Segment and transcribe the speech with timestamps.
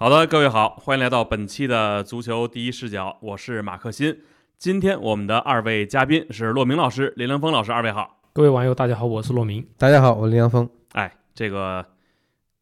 [0.00, 4.16] 好的，各位好，欢迎来到本期的足球第一视角，我是马克新。
[4.56, 8.20] 今天我们的二位嘉宾是骆明老师、林良峰老师，二位好。
[8.32, 9.66] 各位网友，大家好，我是骆明。
[9.76, 10.70] 大家好，我是林良峰。
[10.92, 11.84] 哎，这个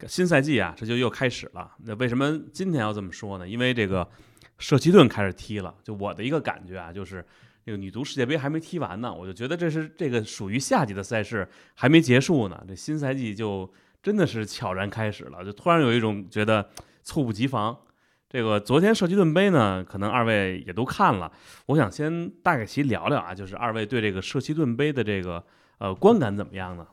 [0.06, 1.70] 新赛季啊，这就又开始了。
[1.84, 3.46] 那为什么今天要这么说呢？
[3.46, 4.08] 因为这个
[4.56, 5.74] 社区盾开始踢了。
[5.84, 7.22] 就我的一个感觉啊，就是
[7.66, 13.70] 这个女足世界杯还没踢完呢，我就觉得这是这个属于夏季的赛事还没结束呢，这新赛季就
[14.02, 16.66] 真的是悄然开始了，就突然有一种觉得。
[17.06, 17.78] 猝不及防，
[18.28, 21.30] 这个昨天社区盾杯呢，可能二位也都看了。
[21.66, 25.42] 我想先大概其聊聊啊，就是二位对这个社区盾杯的这个
[25.78, 26.84] 呃观感怎么样呢？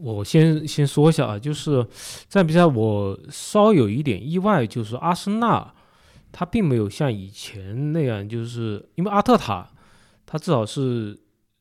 [0.00, 1.84] 我先先说一下啊，就是
[2.28, 5.74] 在比赛我稍有一点意外，就是阿森纳
[6.30, 9.68] 他并没有像以前那样，就是因为阿特塔
[10.24, 11.18] 他至少是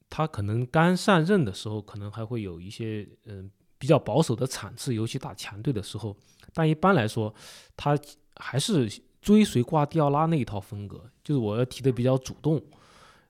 [0.09, 6.15] 他可能刚上任的时候，可能还会有一些嗯比较保守的场次，尤其打强队的时候。
[6.53, 7.33] 但一般来说，
[7.75, 7.97] 他
[8.35, 8.89] 还是
[9.21, 12.59] 追随瓜迪奥拉那一套风格，就是我要踢得比较主动，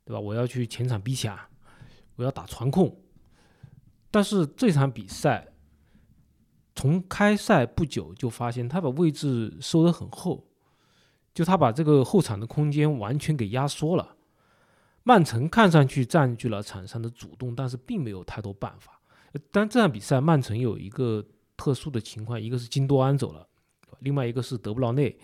[0.06, 0.20] 对吧？
[0.20, 1.38] 我要去前场逼抢，
[2.16, 3.02] 我要打传控。
[4.10, 5.48] 但是这场比赛
[6.76, 10.48] 从开赛不久就发现，他把位置收得很后，
[11.34, 14.16] 就他把这个后场的空间完全给压缩了。
[15.04, 18.97] 曼城看上去占据了场上的主动，但是并没有太多办法。
[19.52, 21.26] 但这场比赛曼城有一个。
[21.60, 23.44] 特殊的情况，一个是金多安走了，
[24.02, 25.18] 另外一个是德布劳内，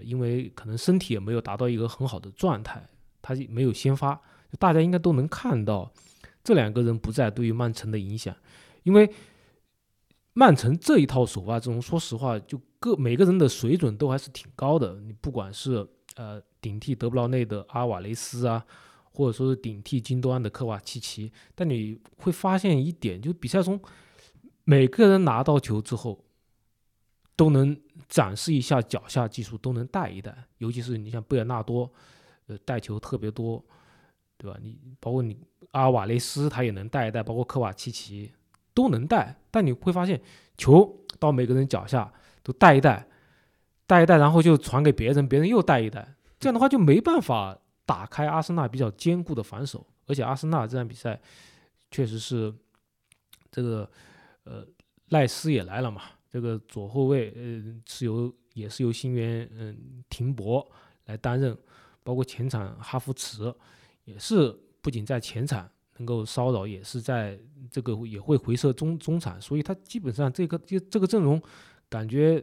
[0.00, 2.84] 因为可能身体也没有达到一个很好的状态，
[3.22, 4.20] 他没有先发。
[4.58, 5.92] 大家应该都能看到，
[6.42, 8.34] 这两个人不在对于曼城的影响，
[8.82, 9.08] 因为
[10.32, 14.98] 曼城这一套首发阵容，说实话，就各每个人的水准都还是挺高的。
[15.02, 18.66] 你不管是呃顶替德布劳内的阿瓦雷斯啊，
[19.12, 23.80] 或者说是顶替金多安的科瓦契奇，但你会发现一点，就比赛中。
[24.64, 26.24] 每个人拿到球之后，
[27.34, 27.76] 都能
[28.08, 30.32] 展示一下脚下技术，都能带一带。
[30.58, 31.90] 尤其是你像贝尔纳多，
[32.46, 33.64] 呃，带球特别多，
[34.36, 34.56] 对吧？
[34.62, 35.36] 你包括你
[35.72, 38.30] 阿瓦雷斯，他也能带一带，包括科瓦契奇
[38.72, 39.40] 都能带。
[39.50, 40.20] 但你会发现，
[40.56, 42.12] 球到每个人脚下
[42.44, 43.08] 都带一带，
[43.86, 46.14] 带一带，然后就传给别人，别人又带一带。
[46.38, 47.58] 这样的话就没办法
[47.90, 49.84] 打开阿森纳比较坚固的防守。
[50.06, 51.20] 而且阿森纳这场比赛
[51.90, 52.54] 确实是
[53.50, 53.90] 这个。
[54.44, 54.66] 呃，
[55.10, 56.02] 赖斯也来了嘛？
[56.30, 60.66] 这个左后卫，呃，是由也是由新援，嗯，廷博
[61.04, 61.56] 来担任，
[62.02, 63.54] 包括前场哈弗茨，
[64.04, 67.38] 也是不仅在前场能够骚扰，也是在
[67.70, 71.40] 这个也会回撤中中场，所以他基本上这个这这个阵容，
[71.90, 72.42] 感觉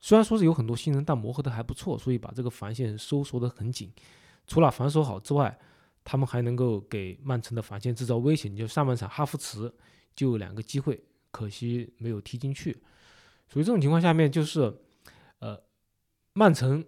[0.00, 3.92] 虽然说是有很多新人，但磨合的还不错，所以把这个防线收缩的很紧。
[4.50, 5.56] 除了防守好之外，
[6.02, 8.48] 他们还能够给曼城的防线制造威胁。
[8.48, 9.72] 你就上半场哈弗茨
[10.16, 11.00] 就有两个机会。
[11.32, 12.72] 可惜没有踢进去，
[13.48, 14.76] 所以这种情况下面就是，
[15.38, 15.56] 呃，
[16.32, 16.84] 曼城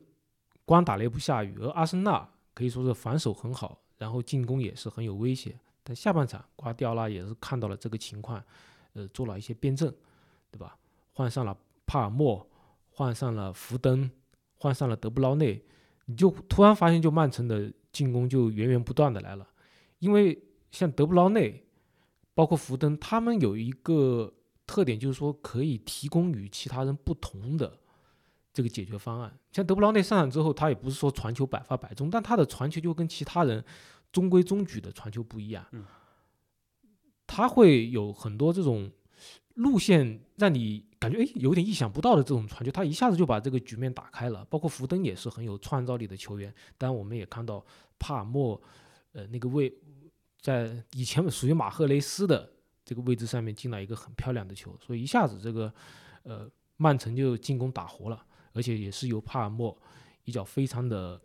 [0.65, 5.57] 光打雷不下雨，而阿森纳可以说是防守很好，然后进攻也是很有威胁。
[5.85, 8.45] 但下半场瓜迪奥拉也是看到了这个情况，
[8.95, 9.95] 呃，做了一些变阵，
[10.51, 10.77] 对吧？
[11.13, 11.57] 换上了
[11.87, 12.45] 帕尔默，
[12.91, 14.11] 换上了福登，
[14.57, 15.65] 换上了德布劳内，
[16.13, 19.49] 你就突然发现，就曼城的进攻就源源不断的来了，
[19.99, 20.41] 因为
[20.71, 21.65] 像德布劳内。
[22.35, 24.33] 包括福登，他们有一个
[24.67, 27.79] 特点，就是说可以提供与其他人不同的
[28.55, 29.39] 这个解决方案。
[29.53, 33.63] 像德布劳内上场之后，他也不是说传球百发百中，但他的传球就跟其他人
[34.11, 35.63] 中规中矩的传球不一样。
[37.27, 38.91] 他会有很多这种
[39.53, 44.45] 路线，让你感觉哎有点意想不到的这种传球，他一下子就把这个局面打开了。
[44.45, 47.65] 包括福登也是很有创造力的球员，当然我们也看到
[47.99, 48.63] 帕尔默，
[49.13, 49.73] 呃那个位。
[50.41, 52.53] 在以前属于马赫雷斯的
[52.85, 55.73] 这个位置上面进了一个很漂亮的球，所以一下子这个
[56.25, 59.81] 呃曼城就进攻打活了，而且也是由帕尔默
[60.25, 61.21] 一脚非常的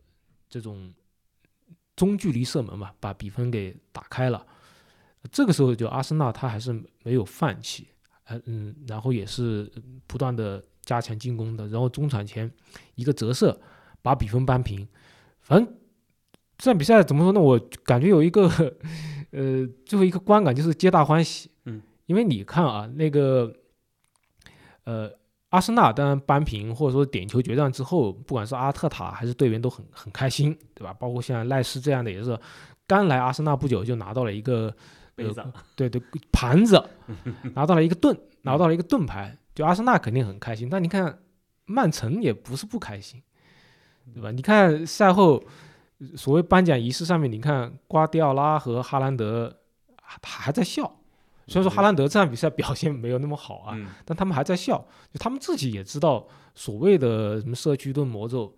[0.48, 0.94] 这种
[1.96, 4.46] 中距离射门嘛，把比分给打开了。
[5.32, 6.72] 这个时候就阿森纳他还是
[7.02, 7.88] 没有放弃，
[8.28, 9.72] 呃嗯，然后也是
[10.06, 12.52] 不断的加强进攻的，然后中场前
[12.96, 13.60] 一个折射
[14.02, 14.88] 把比分扳平，
[15.42, 15.74] 反正。
[16.60, 17.40] 这场比赛怎么说呢？
[17.40, 18.48] 我感觉有一个，
[19.30, 21.52] 呃，最后一个观感就是皆大欢喜。
[21.66, 23.54] 嗯，因为你看啊，那个，
[24.86, 25.08] 呃，
[25.50, 30.92] 阿森纳当然扳平或者说点球决战之后，不管是阿特塔还是队员都很很开心，对吧？
[30.94, 32.36] 包括像赖斯这样的也是
[32.88, 34.76] 刚来阿森纳不久就拿到了一个
[35.18, 35.44] 杯子，
[35.76, 36.82] 对对，盘子，
[37.54, 40.70] 拿到了一个盾，拿到了一个盾牌，就阿森纳肯定很开心。
[40.70, 41.20] 但你看
[41.66, 43.22] 曼城也不是不开心，
[44.14, 44.32] 对吧？
[44.32, 45.44] 你看赛后。
[46.16, 49.52] 所谓颁奖仪式上面，你看瓜迪奥拉和哈兰德，
[50.22, 50.84] 他还在笑，
[51.48, 54.78] 虽然说哈兰德这场比赛表现没有那么好啊，嗯但他们还在笑，
[55.12, 58.56] 就他们自己也知道所谓的什么社区盾魔咒，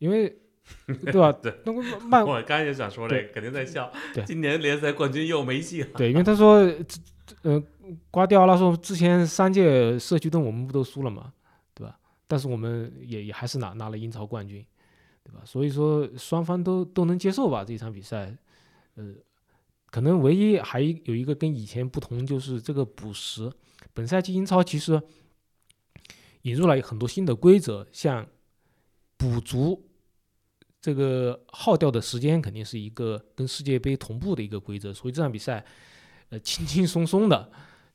[0.00, 0.38] 因为
[0.86, 1.32] 对吧？
[1.32, 3.90] 对，那个曼我刚才也想说这个，肯定在笑。
[4.14, 5.88] 对今年联赛冠军又没戏了。
[5.96, 7.00] 对，因为他说，这
[7.42, 7.62] 呃，
[8.10, 11.32] 瓜迪奥拉说之前三届社区盾我们不都输了嘛，
[11.74, 11.98] 对吧？
[12.26, 14.64] 但是我们也也还是拿拿了英超冠军，
[15.24, 15.40] 对吧？
[15.44, 18.36] 所以说双方都都能接受吧这一场比赛，
[18.96, 19.14] 呃，
[19.90, 23.50] 可能唯一还有一个跟以前不同就是这个补时，
[23.92, 25.00] 本赛季英超其实
[26.42, 28.26] 引入了很多新的规则，像
[29.16, 29.88] 补足
[30.82, 35.64] 这个耗掉的时间肯定是一个跟世界杯同步的一个规则，所以这场比赛，
[36.30, 37.48] 呃，轻轻松松的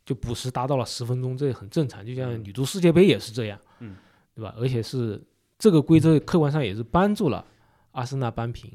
[0.06, 2.06] 就补时达到了十分钟，这也很正常。
[2.06, 3.98] 就像女足世界杯也是这样，嗯，
[4.34, 4.56] 对吧？
[4.58, 5.22] 而且是
[5.60, 7.46] 这个规则客观上也是帮助了
[7.92, 8.72] 阿森纳扳平。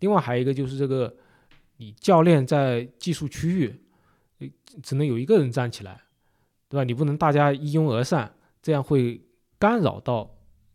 [0.00, 1.14] 另外还有一个就是这个，
[1.76, 3.80] 你教练在技术区域，
[4.40, 4.48] 呃
[4.82, 6.02] 只能有一个人站起来，
[6.68, 6.82] 对吧？
[6.82, 8.28] 你不能大家一拥而上，
[8.60, 9.20] 这样会
[9.56, 10.28] 干扰到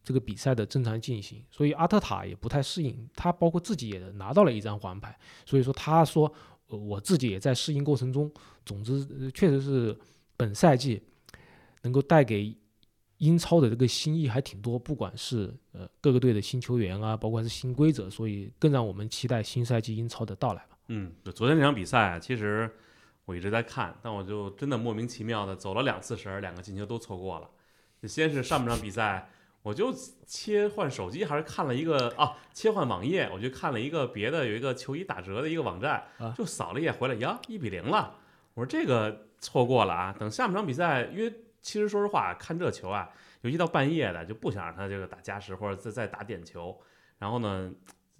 [0.07, 5.13] 这个比赛的正常进行，所以阿特塔也不太适应，他包括自己也拿到了一张黄牌，
[5.45, 6.33] 所以说他说，
[6.67, 8.31] 呃我自己也在适应过程中。
[8.65, 9.99] 总之，确实是
[10.37, 11.03] 本赛季
[11.81, 12.55] 能够带给
[13.17, 20.77] 英超的这个新意还挺多，不管是呃各个队的新球员啊，包括是新规则，所以更让我们期待新赛季英超的到来吧。
[20.87, 22.71] 嗯，昨天这场比赛啊，其实
[23.25, 27.49] 我一直在看，但我就真的莫名其妙的走了两次神儿，两个进球都错过了。
[28.03, 29.29] 先是上半场比赛，
[29.67, 29.93] 我就
[30.25, 38.15] 切换手机还是看了一个啊，切换网页，我就看了一个别的有一个球衣打折的一个网站啊，就扫了一眼回来，呀，一比零了。
[38.53, 41.29] 我说这个错过了啊，等下半场比赛，因为
[41.61, 43.09] 其实说实话，看这球啊，
[43.41, 46.79] 尤其到半夜的，就不想让他这个打加时或者再再打点球，
[47.17, 47.69] 然后呢，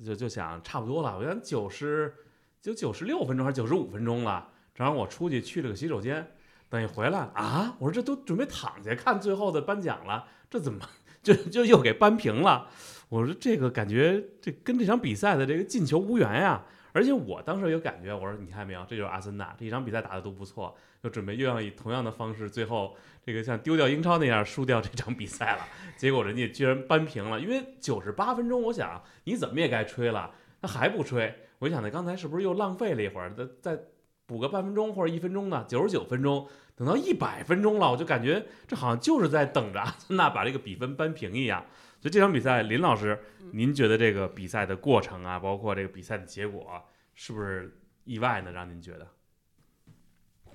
[0.04, 2.14] 就就想差不多了，我想九十
[2.62, 6.30] 就九十六分钟还是九十五分钟了，正好我出去去了个洗手间，
[6.68, 10.86] 等一回来啊，我说这都准备躺下看最后的颁奖了，这怎么
[11.34, 12.68] 就就又给扳平了？
[13.10, 16.64] 我说这个感觉这跟这场比赛的这个进球无缘呀。
[16.94, 25.68] 而且我当时有感觉，我说你看没有，这就是阿森纳这一场比赛打的都不错，就准备又要以同样的方式，最后这个像丢掉英超那样输掉这场比赛了。
[25.96, 33.80] 结果人家居然扳平了，因为九十八分钟，我想你怎么也该吹了，他还不吹，我想他刚才是不是又浪费了一会儿，再再
[34.26, 35.64] 补个半分钟或者一分钟呢？
[35.68, 36.48] 九十九分钟，
[36.78, 41.66] 等到一百分钟了，我就感觉这好像就是在等着阿森纳把这个比分扳平一样。
[42.00, 43.20] 所以这场比赛，林老师，
[43.52, 46.84] 您觉得这个比赛的过程啊，包括这个比赛的结果、啊，
[47.16, 48.52] 是不是意外呢？
[48.52, 49.08] 让您觉得？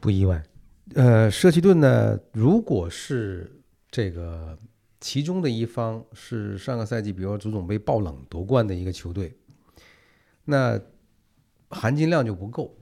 [0.01, 0.41] 不意外。
[0.95, 3.61] 呃，社区盾呢，如果是
[3.91, 4.57] 这个
[5.01, 9.37] 其中的一方是上个赛季，比如说足总杯爆冷夺冠的一个球队，
[10.45, 10.81] 那
[11.71, 12.77] 含金量就不够，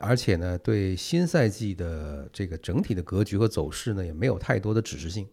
[0.00, 5.28] 而且呢，对新赛季的这个整体的格局和走势呢，也没有太多的指示性。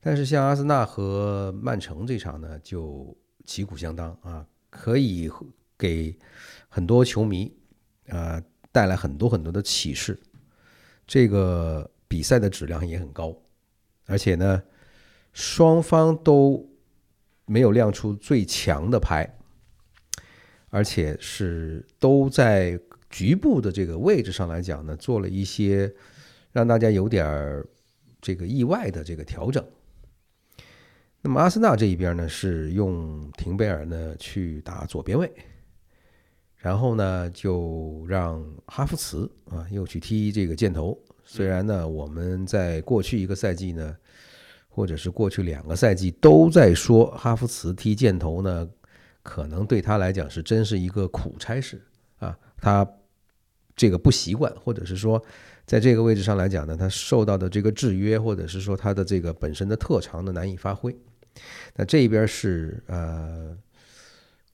[0.00, 5.30] 但是像阿森纳和曼城这场呢，就旗鼓相当啊，可以
[5.76, 6.16] 给
[6.68, 7.52] 很多球迷
[8.08, 10.18] 啊带来很多很多的启示。
[11.06, 13.36] 这个比赛的质量也很高，
[14.06, 14.62] 而且呢，
[15.32, 16.70] 双方都
[17.46, 19.38] 没有亮出最强的牌，
[20.70, 22.80] 而且是都在
[23.10, 25.92] 局部的这个位置上来讲呢，做了一些
[26.52, 27.66] 让大家有点儿
[28.20, 29.62] 这个意外的这个调整。
[31.20, 35.30] 那么阿森纳这一边呢，是用廷贝尔呢去打左边卫，
[36.56, 40.98] 然后呢就让哈弗茨啊又去踢这个箭头。
[41.22, 43.94] 虽然呢我们在过去一个赛季呢，
[44.68, 48.68] 或者是过去两个赛季都在说哈弗茨踢箭头呢，
[49.22, 51.84] 可能对他来讲是真是一个苦差事
[52.18, 52.84] 啊，他
[53.80, 55.24] 这个不习惯，或者是说
[55.64, 60.94] 在这个位置上来讲呢，他受到的这个制约，或者是说他的这个本身的特长呢难以发挥。
[61.76, 63.56] 那这边是呃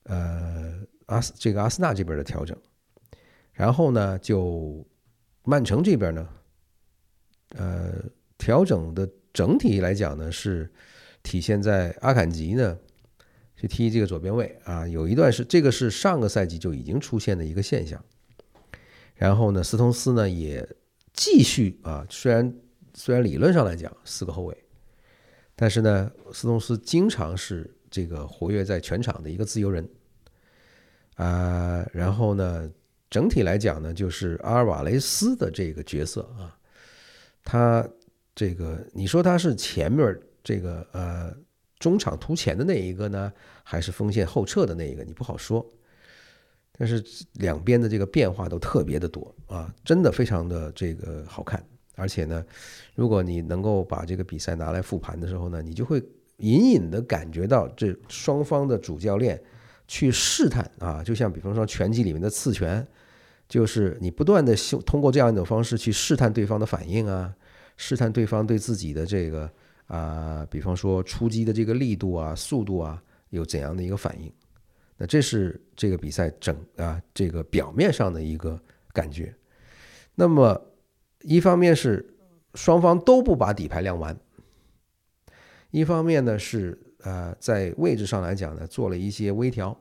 [0.03, 0.75] 呃
[1.07, 2.57] 阿斯这个阿森纳这边的调整，
[3.51, 4.87] 然后呢就
[5.43, 6.29] 曼城这边呢，
[7.57, 7.91] 呃
[8.37, 10.71] 调整的整体来讲呢是
[11.21, 12.77] 体现在阿坎吉呢
[13.57, 18.01] 去踢这个左边卫啊，有一段是这个是上个赛季就已经出现的一个现象，
[19.17, 20.67] 然后呢斯通斯呢也
[21.13, 22.53] 继续啊，虽然
[22.93, 24.57] 虽然理论上来讲四个后卫。
[25.59, 29.89] 但是呢，斯通斯经常是这个活跃在全场的一个自由人，
[31.15, 32.71] 啊、然后呢，
[33.09, 36.55] 整体来讲呢，就是阿尔瓦雷斯的这个角色啊，
[37.43, 37.89] 他
[38.35, 41.35] 这个你说他是前面这个呃
[41.79, 43.33] 中场突前的那一个呢，
[43.63, 45.67] 还是锋线后撤的那一个，你不好说。
[46.77, 47.03] 但是
[47.33, 51.63] 两边的这个变化都特别的多啊，真的非常的这个好看。
[51.95, 52.45] 而且呢，
[52.93, 55.99] 如果你能够把这个比赛拿来复盘的时候呢，你就会
[56.37, 59.41] 隐隐的感觉到这双方的主教练
[59.87, 62.87] 去试探啊，就像比方说拳击里面的刺拳，
[63.49, 64.55] 就是你不断的
[64.85, 67.33] 通过这样一种方式去试探对方的反应啊，
[67.77, 69.49] 试探对方对自己的这个
[69.87, 74.31] 啊，比方说出击的这个力度啊、速度啊有怎样的一个反应。
[74.97, 78.61] 那这是这个比赛整啊这个表面上的一个
[78.93, 79.35] 感觉。
[80.15, 80.63] 那么。
[81.23, 82.15] 一方面是
[82.53, 84.17] 双方都不把底牌亮完，
[85.71, 89.77] 一方面呢是呃在位置上来讲呢做了一些微调，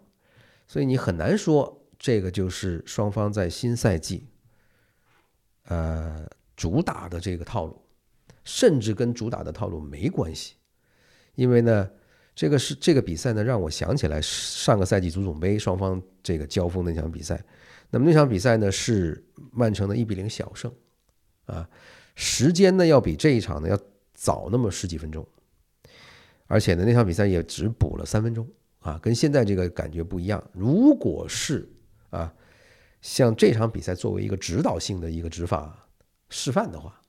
[0.67, 4.27] 所以你很难说这个就是双方在新赛季
[5.65, 7.81] 呃主打的这个套路，
[8.43, 10.55] 甚至跟主打的套路没关系，
[11.35, 11.91] 因为呢
[12.37, 17.43] 这个是这个比赛呢让我想起来上个赛季足总杯双方这个交锋那场比赛，
[17.91, 20.71] 那么那场比赛呢是曼城的一比零小胜。
[21.47, 21.69] 啊，
[22.15, 23.79] 时间呢要比这一场呢要
[24.13, 25.27] 早那么十几分钟，
[26.47, 28.47] 而且呢那场比赛也只补了三分钟
[28.81, 30.43] 啊，跟现在这个感觉不一样。
[30.53, 31.67] 如果是
[32.11, 32.35] 啊，
[33.01, 35.89] 像这场比赛作为一个指导性的一个执法
[36.29, 37.01] 示范的话，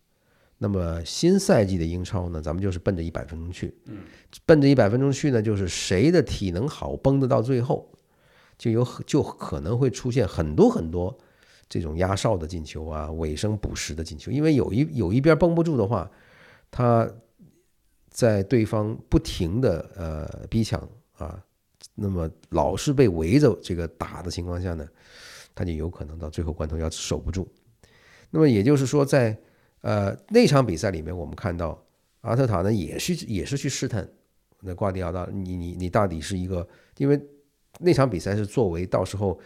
[0.57, 3.99] 那么新赛季的英超呢，咱们就是奔着一百分钟去，嗯，
[4.45, 7.89] 奔着一百分钟去呢，就是谁的体能好，绷得到最后，
[8.57, 11.17] 就有就可能会出现很多很多。
[11.69, 16.09] 这种压哨的进球啊，尾声补时的进球，因为有一有一边绷不住的话，
[16.71, 17.05] 他
[18.09, 20.81] 在对方不停的呃逼抢
[21.17, 21.37] 啊，
[21.93, 24.87] 那么老是被围着这个打的情况下呢，
[25.53, 27.45] 他就有可能到最后关头要守不住。
[28.29, 29.37] 那么也就是说，在
[29.81, 31.83] 呃那场比赛里面，我们看到
[32.21, 34.07] 阿特塔呢也是也是去试探
[34.61, 36.67] 那瓜迪奥拉，你你你到底是一个，
[36.97, 37.19] 因为
[37.79, 39.39] 那场比赛是作为到时候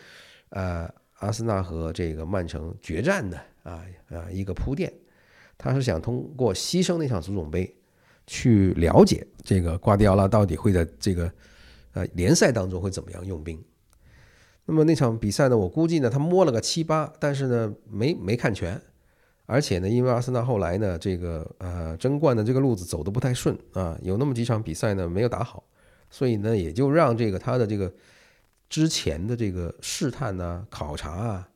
[0.50, 0.90] 呃。
[1.22, 4.92] 阿森纳和这个曼城决战的啊啊一个铺垫，
[5.56, 7.76] 他是想通过牺牲那场足总杯，
[8.26, 11.32] 去了解这个瓜迪奥拉到底会在这个
[11.94, 13.64] 呃联赛当中会怎么样用兵。
[14.66, 18.82] 那么那场比赛呢，我估计呢他摸了个七八，但是呢没没看全，
[19.52, 25.64] 而且呢因为阿森纳后来呢这个呃争冠的这个路子走的不太顺啊，有那么几场比赛呢没有打好，
[26.10, 27.92] 所以呢也就让这个他的这个。
[28.72, 31.50] 之前的这个试探呢、考察啊，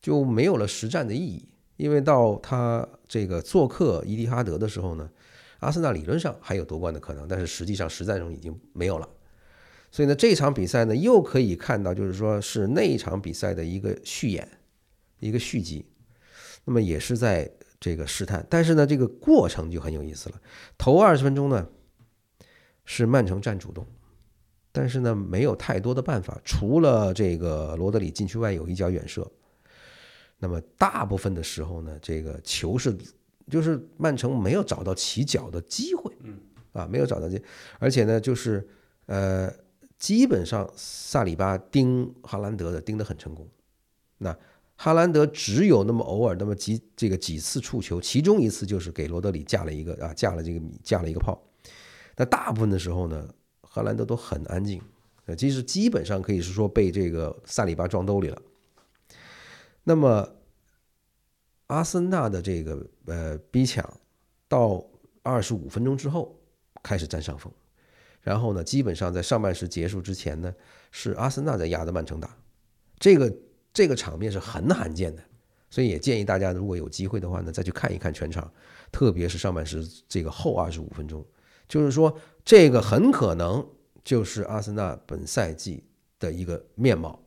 [0.00, 1.46] 就没有了实战的意义。
[1.76, 5.10] 因为到他这个做客伊蒂哈德的时候呢，
[5.58, 9.06] 阿森纳理论上还有夺冠的可能，但是实际上实战中已经没有了。
[9.90, 14.48] 所以呢，这场比赛呢，又可以看到，就是说是那一场比赛的一个续演，
[15.20, 15.84] 一个续集。
[16.66, 20.38] 那么也是在这个试探，但是呢，这个过程就很有意思了。
[20.76, 21.66] 头二十分钟呢，
[22.84, 23.86] 是曼城占主动。
[24.72, 29.26] 但是呢，没有太多的办法，除了这个罗德里禁区外有一脚远射，
[30.38, 32.94] 那么大部分的时候呢，这个球是
[33.48, 36.38] 就是曼城没有找到起脚的机会，嗯，
[36.72, 37.42] 啊，没有找到这，
[37.78, 38.68] 而且呢，就是
[39.06, 39.50] 呃，
[39.96, 43.48] 基本上萨里巴盯哈兰德的盯得很成功，
[44.18, 44.38] 那
[44.76, 51.42] 哈兰德只有那么偶尔那么几这个几次触球，其中一次就是给罗德里架了一个啊架了这个米架了一个炮，
[52.16, 53.28] 那大部分的时候呢。
[53.68, 54.80] 荷兰德都很安静，
[55.26, 58.40] 呃，其实基本上可以是说被这个萨里巴装兜里了。
[59.84, 60.26] 那么，
[61.66, 64.00] 阿森纳的这个呃逼抢
[64.48, 64.82] 到
[65.22, 66.40] 二十五分钟之后
[66.82, 67.52] 开始占上风，
[68.22, 70.54] 然后呢，基本上在上半时结束之前呢，
[70.90, 72.34] 是阿森纳在压着曼城打，
[72.98, 73.30] 这个
[73.76, 75.22] 这个场面是很罕见的，
[75.68, 78.50] 所以也建议大家如果有机会的话呢，再去看一看全场，
[78.90, 81.22] 特别是上半时这个后二十五分钟。
[81.68, 83.68] 就是说，这个很可能
[84.02, 85.84] 就是阿森纳本赛季
[86.18, 87.22] 的一个面貌。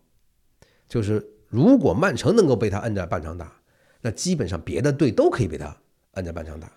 [0.88, 3.62] 就是如果曼城能够被他摁在半场打，
[4.02, 5.78] 那基本上别的队都可以被他
[6.14, 6.72] 摁在半场打。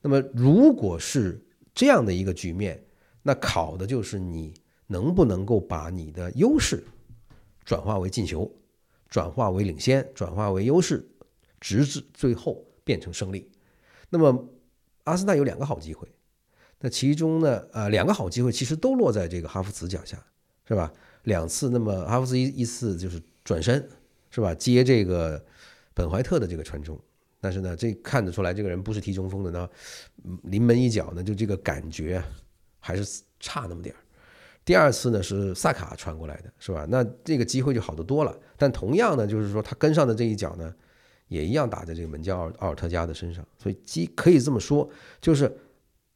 [0.00, 2.82] 那么，如果是这样的一个局面，
[3.22, 4.54] 那考的就是你
[4.86, 6.82] 能不能够把你的优势
[7.62, 8.50] 转化为进球，
[9.16, 11.08] 转化为领先，转化为优势，
[11.58, 13.50] 直至最后变成胜利。
[14.10, 14.46] 那么，
[15.04, 16.06] 阿森纳有两个好机会。
[16.80, 20.22] 那其中呢，呃，两个好机会其实都落在这个哈弗茨脚下，
[20.68, 20.92] 是吧？
[21.22, 23.88] 两次，那么哈弗茨一一次就是转身，
[24.28, 24.54] 是吧？
[24.54, 25.42] 接这个
[25.94, 27.00] 本怀特的这个传中，
[27.40, 29.66] 但是呢，这看得出来这个人不是踢中锋的呢，
[30.42, 32.22] 临门一脚呢，就这个感觉
[32.78, 33.98] 还是差那么点儿。
[34.66, 36.84] 第二次呢是萨卡传过来的，是吧？
[36.90, 38.38] 那这个机会就好得多了。
[38.58, 40.74] 但同样呢，就是说他跟上的这一脚呢，
[41.28, 44.90] 也一样打在这个门将奥奥尔特加的身上，所以基可以这么说，
[45.22, 45.56] 就是。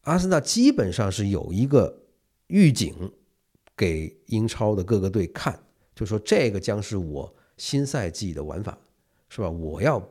[0.05, 1.95] 阿森纳基本上是有一个
[2.47, 3.13] 预警
[3.77, 5.63] 给英超的各个队看，
[5.95, 8.79] 就说这个将是我新赛季的玩法，
[9.29, 9.51] 是吧？
[9.51, 10.03] 我要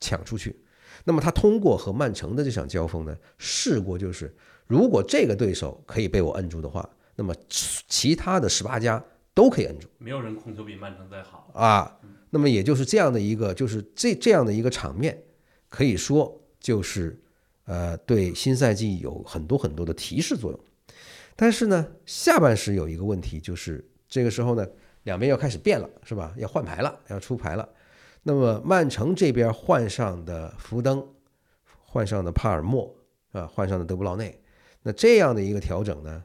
[0.00, 0.58] 抢出去。
[1.04, 4.34] 那么他通过和曼城的这场交锋呢，试过就是，
[4.66, 6.88] 如果这个对手可以被我摁住的话，
[7.20, 7.34] 那么
[7.86, 11.50] 其他的十八家都可以摁住没有人控球比曼城再好。
[11.52, 12.00] 啊。
[12.30, 15.22] 那么也就是这样的一个，就是这这样的一个场面，
[15.68, 17.20] 可以说就是
[17.66, 20.60] 呃对新赛季有很多很多的提示作用。
[21.36, 24.66] 但是呢，下半时有一个问题，就是这个时候呢，
[25.02, 26.32] 两边要开始变了，是吧？
[26.38, 27.68] 要换牌了，要出牌了。
[28.22, 31.06] 那么曼城这边换上的福登，
[31.84, 32.96] 换上的帕尔默
[33.32, 34.40] 啊，换上的德布劳内，
[34.82, 36.22] 那这样的一个调整呢，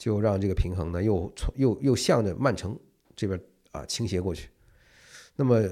[0.00, 2.74] 就让这个平衡呢又从又又向着曼城
[3.14, 3.38] 这边
[3.70, 4.48] 啊倾斜过去。
[5.36, 5.62] 那么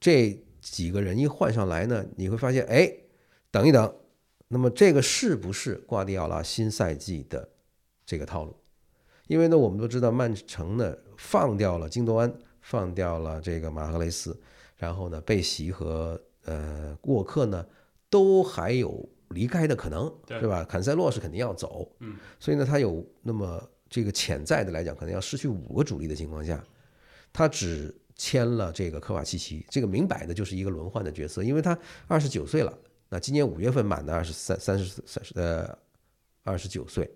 [0.00, 2.90] 这几个人一换上来呢，你会发现，哎，
[3.50, 3.94] 等一等，
[4.48, 7.46] 那么这个是不是瓜迪奥拉新赛季的
[8.06, 8.56] 这个套路？
[9.26, 14.34] 因为呢，我们都知道曼城呢放掉了京多安，放掉了这个马赫雷斯，
[14.78, 17.66] 然后呢，贝席和呃沃克呢
[18.08, 20.64] 都还有离开的可能，对是吧？
[20.64, 23.62] 坎塞洛是肯定要走，嗯，所以呢，他有那么
[23.94, 26.60] 这个潜在的来讲，可能要失去五个主力的情况下，
[27.32, 32.76] 他只签了这个科瓦契奇，这个明摆的就是一个轮换的角色，因为他二十九岁了，
[33.08, 35.78] 那今年五月份满的二十三三十三十呃
[36.42, 37.08] 二十九岁，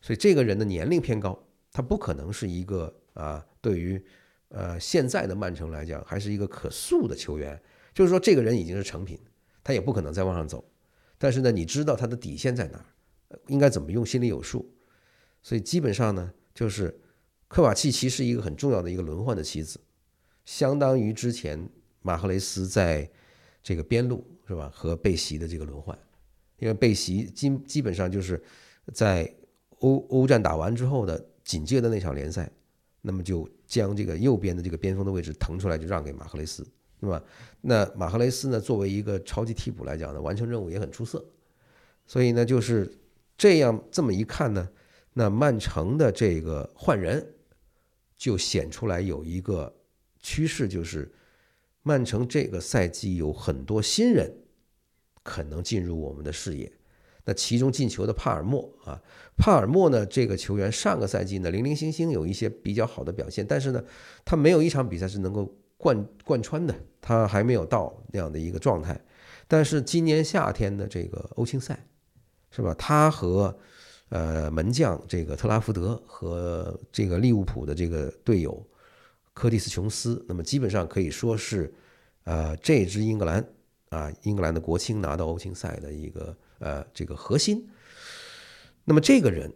[0.00, 1.38] 所以这个人的年龄偏高，
[1.70, 4.02] 他不可能是一个啊对于
[4.48, 7.60] 呃现在的曼城来讲还是一个可塑的球员，
[7.92, 9.20] 就是说这个人已经是成品，
[9.62, 10.64] 他也不可能再往上走，
[11.18, 12.86] 但是呢，你知道他的底线在哪儿，
[13.48, 14.73] 应该怎么用，心里有数，
[15.44, 16.98] 所以基本上呢，就是
[17.48, 19.78] 科瓦契奇是一个很重要的一个轮换的棋子，
[20.46, 21.68] 相当于之前
[22.00, 23.08] 马赫雷斯在
[23.62, 25.96] 这个边路是吧和贝席的这个轮换，
[26.58, 28.42] 因为贝席基基本上就是
[28.94, 29.30] 在
[29.80, 32.50] 欧欧战打完之后的紧接着那场联赛，
[33.02, 36.66] 那么就将这个右边的这个边锋的位置腾出来，就让给马赫雷斯，
[36.98, 37.22] 对吧？
[37.60, 41.22] 那马赫雷斯呢，作为一个超级替补来讲呢，完成任务也很出色，
[42.06, 42.90] 所以呢，就是
[43.36, 44.66] 这样这么一看呢，
[45.14, 47.34] 那曼城的这个换人
[48.16, 49.74] 就显出来有一个
[50.20, 51.10] 趋势，就是
[51.82, 54.30] 曼城这个赛季有很多新人
[55.22, 56.70] 可能进入我们的视野。
[57.24, 59.00] 那其中进球的帕尔默啊，
[59.38, 63.82] 帕尔默呢这个球员上个赛季呢零零星星有一些比较好的表现，但是呢
[64.24, 69.00] 他没有一场比赛是能够贯贯穿的，他还没有到那样的一个状态。
[69.46, 71.86] 但是今年夏天的这个欧青赛，
[72.50, 72.74] 是吧？
[72.74, 73.56] 他和
[74.10, 78.64] 呃门将这个特拉福德和这个利物浦的这个队友
[79.32, 81.72] 柯蒂斯琼斯，那么基本上可以说是
[82.24, 83.44] 呃这支英格兰
[83.88, 87.68] 啊英格兰的国青拿到欧青赛的一个呃这个核心。
[88.84, 89.52] 那么这个人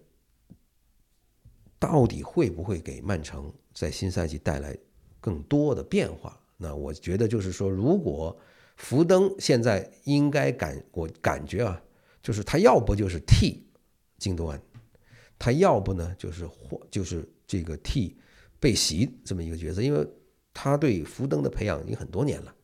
[1.78, 4.76] 到底会不会给曼城在新赛季带来
[5.20, 6.40] 更多的变化？
[6.56, 8.36] 那我觉得就是说，如果
[8.76, 11.80] 福登现在应该感我感觉啊，
[12.20, 13.64] 就是他要不就是替
[14.18, 14.60] 京多安，
[15.38, 18.18] 他要不呢就是或就是这个替
[18.60, 20.06] 被袭这么一个角色，因为
[20.52, 22.54] 他对福登的培养已经很多年了，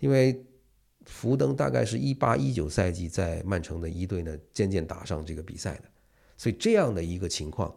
[0.00, 0.44] 因为
[1.06, 5.84] 福登大概是一八一九赛季在曼城的一队呢渐渐打上这个比赛的，
[6.36, 7.74] 所以这样的一个情况，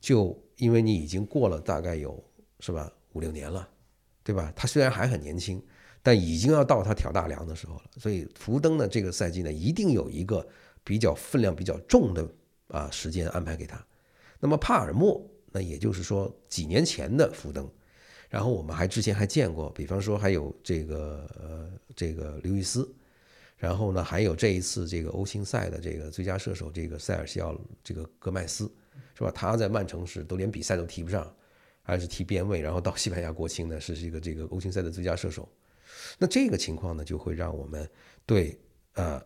[0.00, 2.22] 就因为你已经过了大概有
[2.60, 3.68] 是吧五六年了，
[4.24, 4.52] 对吧？
[4.56, 5.62] 他虽然还很年轻。
[6.06, 10.46] 但已经要到他挑大梁的时候了，所以福登呢这个赛季呢一定有一个
[10.84, 12.22] 比较分量比较重的
[12.74, 13.82] 啊时间安排给他。
[14.40, 17.70] 那么帕尔默，那也就是说几年前的福登，
[18.28, 22.92] 然后我们还之前还见过，比方说还有这个呃这个刘易斯，
[23.56, 28.70] 然后呢还有这一次这个欧青赛的这个最佳射手这个塞尔西奥这个戈麦斯，
[29.14, 29.30] 是吧？
[29.30, 31.34] 他在曼城是都连比赛都踢不上，
[31.82, 35.48] 还是踢边卫，然后到西班牙国青呢是一个这个欧青赛的最佳射手。
[36.18, 37.88] 那这个情况呢，就会让我们
[38.26, 38.58] 对
[38.94, 39.22] 呃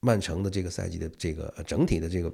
[0.00, 2.32] 曼城的这个赛季的这个整体的这个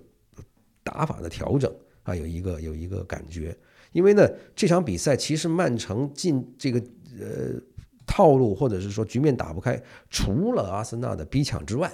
[0.85, 3.57] 打法的调整啊，有一个有一个感觉。
[3.91, 6.79] 因为呢，这场比赛其实曼城进这个
[7.19, 7.61] 呃
[8.07, 11.91] 套路或者是说局面打不开，除了阿森纳的逼抢之外，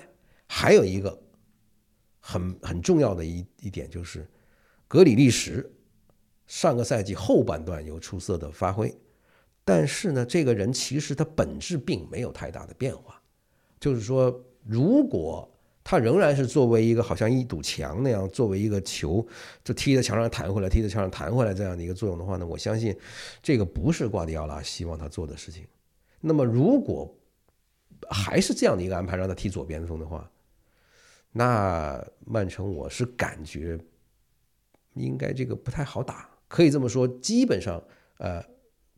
[0.47, 1.19] 还有一个
[2.19, 4.29] 很很重要的一一点就是
[4.89, 5.71] 格里利什
[6.47, 8.93] 上个赛季后半段有出色的发挥。
[9.63, 13.23] 但是呢，这个人其实他本质并没有太大的变化，
[13.79, 15.49] 就是说，如果
[15.91, 19.27] 他仍然是作为一个好像一堵墙那样，作为一个球
[19.65, 22.97] 就踢在墙上弹回来，踢在墙上弹回来这样的一个作用的话呢，我相信
[23.43, 25.67] 这个不是瓜迪奥拉希望他做的事情。
[26.21, 27.13] 那么，如果
[28.09, 30.31] 还是这样的一个安排，让他踢左边锋的话，
[31.33, 33.77] 那曼城我是感觉
[34.95, 37.83] 应该这个不太好打，可以这么说，基本上
[38.19, 38.41] 呃。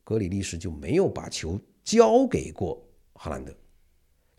[0.05, 3.55] 格里利什就没有把球交给过哈兰德。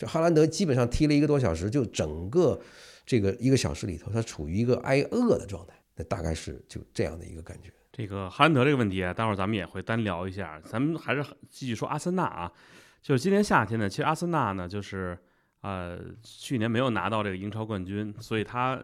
[0.05, 2.59] 哈兰德基本上踢了一个多小时，就整个
[3.05, 5.73] 这个一个小时里头，他处于一个挨饿的状态。
[5.95, 7.69] 那大概是就这样的一个感觉。
[7.91, 10.59] 这个哈兰德这个问题啊，待会儿咱们也会单聊一下。
[10.61, 12.51] 咱们还是继续说阿森纳啊，
[12.99, 15.15] 就是今年夏天呢，其实阿森纳呢，就是
[15.61, 18.83] 呃去年没有拿到这个英超冠军，所以他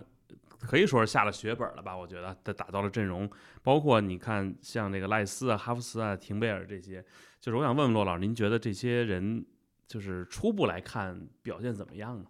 [0.60, 1.98] 可以说是下了血本了吧？
[1.98, 3.28] 我觉得他打造了阵容，
[3.64, 7.04] 包括你看像这个赖斯啊、哈弗斯啊、廷贝尔这些，
[7.40, 9.44] 就是我想问问骆老师，您觉得这些人
[9.90, 12.26] 就是初步来看表现怎么样呢？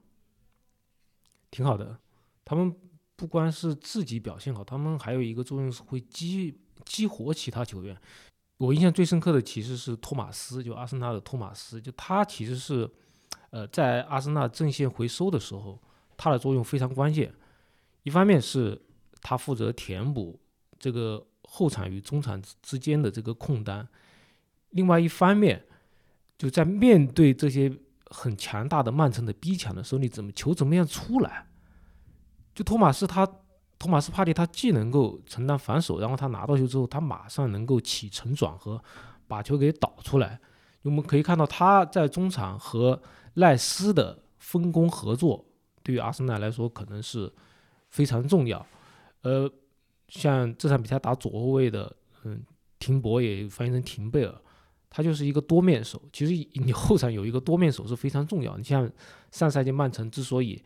[1.51, 1.99] 挺好的，
[2.43, 2.75] 他们
[3.15, 6.59] 不光是自己表现好，他们还有一个作用是会激。
[6.85, 7.95] 激活其他球员，
[8.57, 12.89] 我印象最深刻的其实是托马斯，就阿森纳的托马斯，就他其实是，
[13.51, 15.79] 呃，在阿森纳阵线回收的时候，
[16.17, 17.31] 他的作用非常关键。
[18.03, 18.81] 一方面是
[19.21, 20.39] 他负责填补
[20.79, 23.87] 这个后场与中场之间的这个空单，
[24.69, 25.67] 另外一方面
[26.39, 27.71] 就在面对这些
[28.07, 31.45] 很强大的曼城的逼抢的时候，你怎么球怎么样出来？
[32.55, 33.31] 就托马斯他。
[33.77, 38.83] 托马斯帕蒂他既能够承担防守，然后他拿到球之后，他马上能够起承转合，
[39.25, 40.37] 把球给导出来。
[40.81, 43.01] 我们可以看到他在中场和
[43.35, 45.45] 赖斯的分工合作，
[45.81, 47.31] 对于阿森纳来说可能是
[47.87, 48.67] 非常重要。
[49.21, 49.49] 呃，
[50.09, 52.43] 像这场比赛打左后卫的，嗯，
[52.79, 54.41] 廷博也翻译成廷贝尔，
[54.89, 56.01] 他就是一个多面手。
[56.11, 58.57] 其实你后场有一个多面手是非常重要。
[58.57, 58.89] 你像
[59.31, 60.61] 上赛季曼城之所以。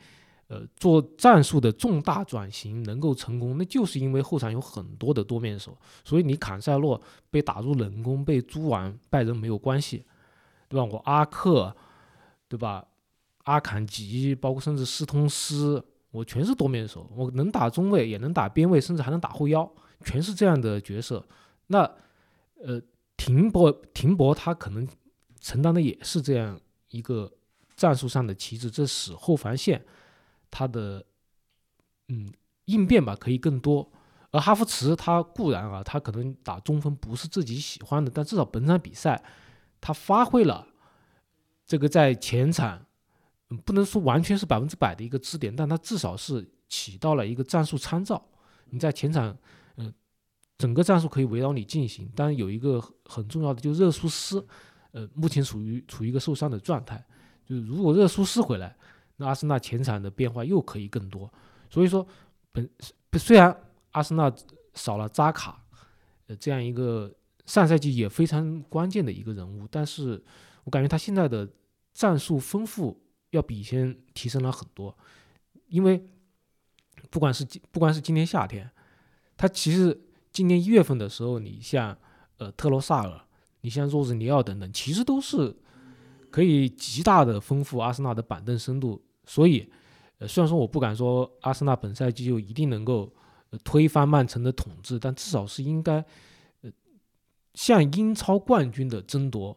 [0.49, 5.75] 呃，做战术的重大转型能够成功，那就是因为后场有很多的多面手。
[6.03, 10.05] 所以你坎塞洛被打入冷宫，被租完拜仁没有关系，
[10.67, 10.83] 对吧？
[10.83, 11.73] 我阿克，
[12.49, 12.85] 对吧？
[13.45, 19.67] 阿坎吉，包括甚至斯通斯，我全是多面手，我能打中卫，也能打边卫，甚至还能打后腰，
[20.01, 21.25] 全是这样的角色。
[21.67, 21.89] 那
[22.61, 22.79] 呃，
[23.23, 24.85] 停泊停泊他可能
[25.39, 26.59] 承担的也是这样
[26.89, 27.31] 一个
[27.77, 29.81] 战术上的旗帜，这使后防线。
[30.51, 31.05] 他的
[32.09, 32.29] 嗯
[32.65, 33.89] 应变吧可以更多，
[34.31, 39.23] 而哈弗茨他固然啊，他可能打中锋不是自己喜欢的，但至少本场比赛
[39.79, 40.67] 他发挥了
[41.65, 42.85] 这个在前场，
[43.49, 48.21] 嗯不能说完全是百分之百的一个支点，但他至少是起到了一个战术参照。
[48.65, 49.37] 你在前场，
[50.63, 54.47] 整个战术可以围绕你进行，但有一个很重要的就是热苏斯，
[54.91, 57.05] 呃，目前处于处于一个受伤的状态，
[57.45, 58.73] 就是如果热苏斯回来。
[59.17, 61.31] 那阿森纳前场的变化又可以更多，
[61.69, 62.07] 所以说
[62.53, 62.69] 本
[63.19, 63.53] 虽然
[63.91, 64.33] 阿森纳
[64.73, 65.61] 少了扎卡，
[66.27, 67.13] 呃，这样一个
[67.45, 70.23] 上赛季也非常关键的一个人物，但是
[70.63, 71.45] 我感觉他现在的
[71.93, 74.97] 战术丰富要比以前提升了很多，
[75.67, 76.01] 因为
[77.09, 78.71] 不管是不管是今年夏天，
[79.35, 79.99] 他其实
[80.33, 81.97] 今年一月份的时候，你像
[82.39, 83.21] 呃特罗萨尔，
[83.61, 85.55] 你像若日尼奥等等，其实都是。
[86.33, 89.69] 可以极大的丰富阿森纳的板凳深度，所以，
[90.17, 93.13] 呃，虽然说我不敢说阿森纳本赛季就一定能够
[93.63, 96.03] 推翻曼城的统治，但至少是应该，
[96.61, 96.71] 呃，
[97.53, 99.55] 像英超冠军的争夺，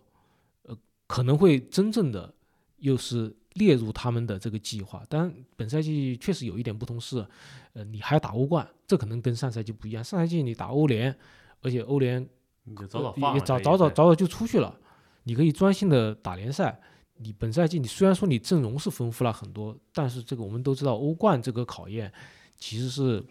[0.64, 2.34] 呃，可能会真正的
[2.76, 5.04] 又是列入他们的这个计划。
[5.08, 7.26] 当然，本赛季确实有一点不同是，
[7.74, 10.02] 呃，你还要打欧冠，这可能跟上赛季不一样。
[10.02, 11.14] 上赛季你打欧联，
[11.60, 12.26] 而且欧联
[12.64, 14.78] 你就早早放，早早早早早就出去了。
[15.24, 16.80] 你可以专心的打联赛。
[17.18, 22.12] 你本赛季你虽然说你阵容是丰富了很多，但是这个我们都知道欧冠这个考验
[22.58, 23.24] 其实是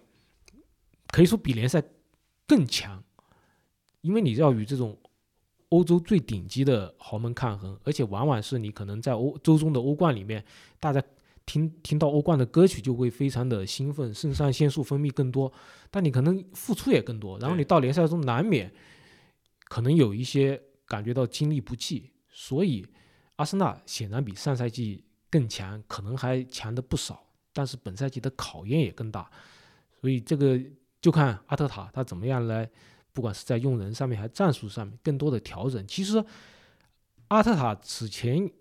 [1.10, 1.84] 可以说比联赛
[2.48, 3.04] 更强，
[4.02, 4.98] 因为你要与这种
[5.70, 10.44] 欧洲最顶级的豪门抗衡，而且往往是你可能在欧周中的欧冠里面，
[10.80, 11.04] 大家
[11.46, 15.52] 听听到欧冠的歌曲就会非常的兴奋，肾上腺素分泌更多，
[15.90, 18.74] 但你可能付出也更多，然后你到联赛中难免
[19.66, 20.62] 可能有一些。
[20.88, 22.86] 感觉到精力不济，所以
[23.38, 27.26] 阿森纳显然比上赛季更强，可能还强的不少。
[27.52, 29.28] 但是本赛季的考验也更大，
[30.00, 30.62] 所以这个
[31.02, 32.70] 就看阿特塔他怎么样来，
[33.16, 35.88] 不管是在用人上面还是战术上面更多的调整。
[35.88, 36.24] 其实
[37.30, 38.52] 阿特塔此前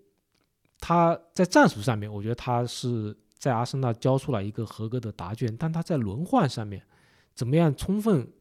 [0.79, 6.81] 他在战术上面，我觉得他是在阿森纳交出了一个合格的答卷，但他在轮换上面
[7.33, 8.31] 怎么样充分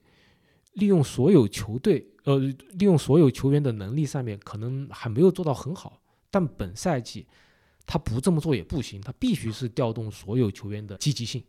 [0.74, 2.08] 利用所有球队。
[2.24, 6.00] 呃，利用所有球员的能力上面可能还没有做到很好，
[6.30, 7.26] 但本赛季
[7.84, 11.44] 他不这么做也不行，他必须是调动所有球员的积极性。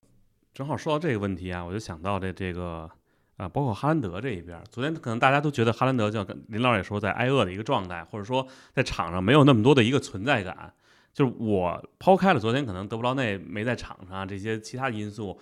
[0.54, 2.92] 正好说到这个问题啊，我就想到这这个
[3.38, 10.74] 啊，包括哈兰德这一边，昨天可能大家都觉得哈兰德就跟林老师也说在挨饿的一个状态，或者说在场上没有那么多的一个存在感。
[11.14, 15.40] 就是我抛开了昨天可能德布劳内没在场上这些其他因素，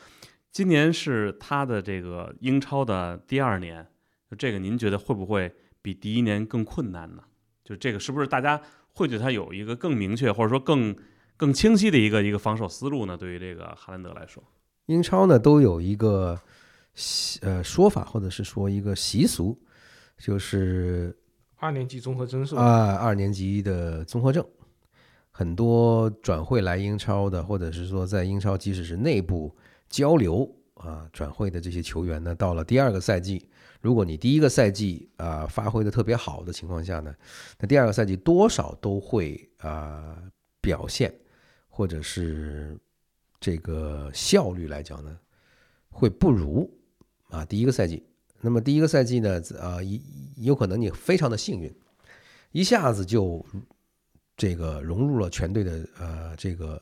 [0.52, 3.86] 今年是他的这个英超的第二年。
[4.38, 5.52] 这个您觉得会不会
[5.82, 7.24] 比第一年更困难呢？
[7.64, 8.60] 就这个是不是大家
[8.94, 10.96] 会对他有一个更明确或者说更
[11.38, 13.16] 更清晰的一个一个防守思路呢？
[13.16, 14.44] 对于这个哈兰德来说，
[14.88, 16.40] 英超呢都有一个
[17.42, 19.60] 呃说法，或者是说一个习俗，
[20.18, 21.18] 就是
[21.56, 22.62] 二年级综合征是吧？
[22.62, 24.46] 啊二年级的综合症。
[25.36, 29.52] 很多转会来英超的，或者是说在英超即使是内部
[29.90, 33.50] 交流啊转会的这些球员呢，到了第二个赛季，
[33.82, 37.12] 如果你第一个赛季啊发挥的特别好的情况下呢，
[37.58, 40.16] 那第二个赛季多少都会啊
[40.62, 41.12] 表现，
[41.68, 42.78] 或者是
[43.40, 45.18] 这个效率来讲呢，
[45.90, 46.72] 会不如
[47.34, 48.06] 啊第一个赛季。
[48.42, 50.00] 那么第一个赛季呢，啊有
[50.38, 51.74] 有可能你非常的幸运，
[52.52, 53.46] 一下子就。
[54.36, 56.82] 这个融入了全队的呃这个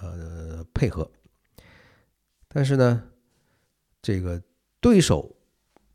[0.00, 1.10] 呃配合，
[2.46, 3.02] 但是呢，
[4.02, 4.40] 这个
[4.82, 5.34] 对手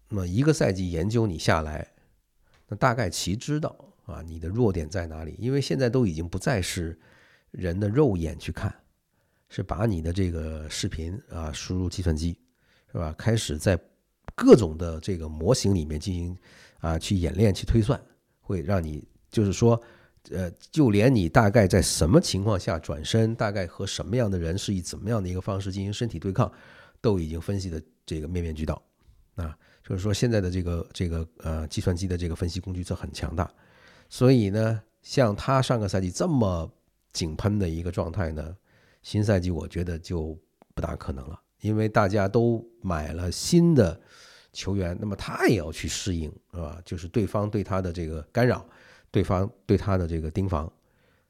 [0.09, 1.87] 那么一个赛季研究你下来，
[2.67, 6.99] 那大概其知道啊你的弱点在哪里，因为现在都已经不再是
[7.51, 8.73] 人的肉眼去看，
[9.47, 12.35] 是把你的这个视频啊输入计算机，
[12.91, 13.13] 是吧？
[13.15, 13.79] 开始在
[14.35, 16.37] 各种的这个模型里面进行
[16.79, 17.99] 啊去演练去推算，
[18.41, 19.81] 会让你就是说。
[20.31, 26.51] 呃，就连你大概在什么情况下转身，大概和什么样的人是以怎么样的一个方式进行身体对抗，
[26.99, 28.81] 都已经分析的这个面面俱到。
[29.35, 29.55] 啊，
[29.87, 33.47] 就是说现在的这个这个呃计算机的这个分析工具这很强大，
[34.09, 36.67] 所以呢，像他上个赛季这么
[37.13, 38.57] 井喷的一个状态呢，
[39.03, 40.35] 新赛季我觉得就
[40.73, 44.01] 不大可能了，因为大家都买了新的
[44.55, 46.81] 球员，那么他也要去适应，是吧？
[46.83, 48.65] 就是对方对他的这个干扰。
[49.11, 50.69] 对方对他的这个盯防，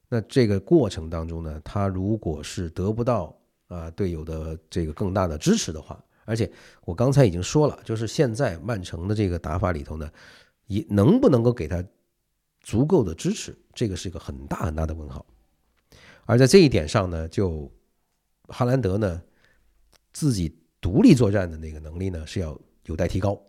[0.09, 6.51] 那这个过程当中呢，他如果是得不到啊队友的这个更大的支持的话，而且
[6.83, 10.11] 我刚才已经说了，就是现在曼城的这个打法里头呢，
[10.65, 11.85] 也能不能够给他
[12.61, 15.23] 足够的支持，这个是一个很大很大的问号。
[16.25, 17.71] 而在这一点上呢，就
[18.47, 19.21] 哈兰德呢
[20.11, 23.39] 自己独立作战的那个能力呢是要有待提高。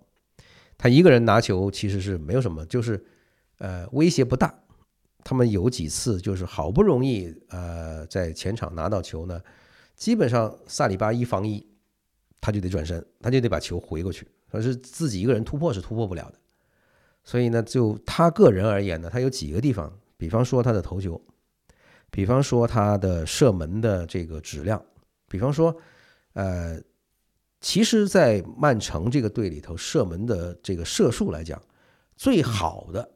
[0.76, 3.04] 他一个人拿球其实是没有什么，就是。
[3.58, 4.54] 呃，威胁不大。
[5.24, 9.40] 他们有几次就是好不容易呃在前场拿到球呢，
[9.94, 11.66] 基本上萨里巴一防一，
[12.38, 14.28] 他就得转身，他就得把球回过去。
[14.52, 16.38] 可是自己一个人突破是突破不了的。
[17.24, 21.18] 所以呢，就他个人而言呢，他有几个地方，比方说他的头球，
[22.10, 24.84] 比方说他的射门的这个质量，
[25.28, 25.74] 比方说，
[26.34, 26.78] 呃，
[27.66, 31.60] 其实，在曼城这个队里头，射门的这个射术来讲，
[32.14, 33.10] 最好的。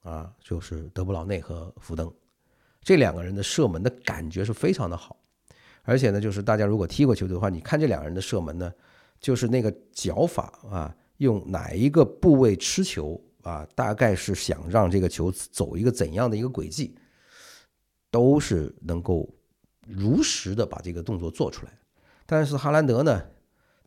[0.00, 2.12] 啊，就是德布劳内和福登
[2.82, 5.16] 这两个人的射门的感觉是非常的好，
[5.84, 8.72] 而且呢，就是大家如果踢过球的话，你看这两个人的射门呢，
[9.20, 16.96] 就是那个脚法啊，用哪一个部位吃球啊，大概是想让这个球走一个怎样的一个轨迹，
[18.10, 19.32] 都是能够
[19.86, 21.72] 如实的把这个动作做出来。
[22.26, 23.22] 但是哈兰德呢，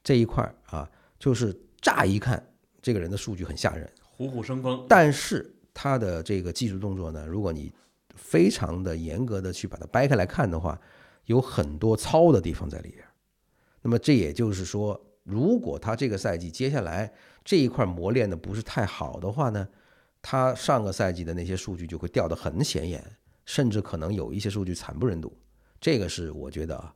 [0.08, 0.90] 这一块啊，
[1.20, 2.42] 就是乍一看
[2.82, 5.54] 这个人的数据很吓人，虎虎生风，但是。
[5.80, 7.72] 他的这个技术动作呢，如果你
[8.16, 10.82] 非常的严格的去把它掰开来看的话，
[11.26, 13.06] 有很多糙的地方在里边。
[13.84, 17.14] 那么这也就是说，如果他这个赛季接下来
[17.46, 19.68] 这一块磨练的不是太好的话呢，
[20.20, 23.06] 他上个赛季的那些数据就会掉得很显眼，
[23.46, 25.32] 甚至可能有一些数据惨不忍睹。
[25.80, 26.92] 这个是我觉得啊，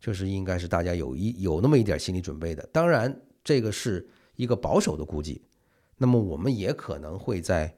[0.00, 2.68] 就是应该是大家有一有那么一点心理准备的。
[2.72, 5.42] 当然，这个是一个保守的估计。
[5.96, 7.74] 那么我们也可能会在。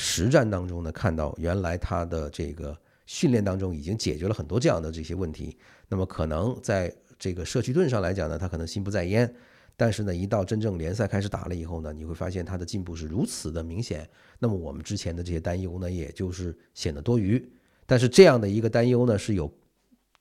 [0.00, 5.56] 实战当中呢，看到原来他的这个训练当中已经解决了很多这样的这些问题，
[5.88, 9.34] 那么可能在这个社区盾上来讲呢，他可能心不在焉，
[9.78, 17.50] 但是呢，一到真正联赛开始打了以后呢，你会发现他的进步是如此的明显，那么我们之前的这些担忧呢，也就是显得多余。
[17.86, 19.52] 但是这样的一个担忧呢，是有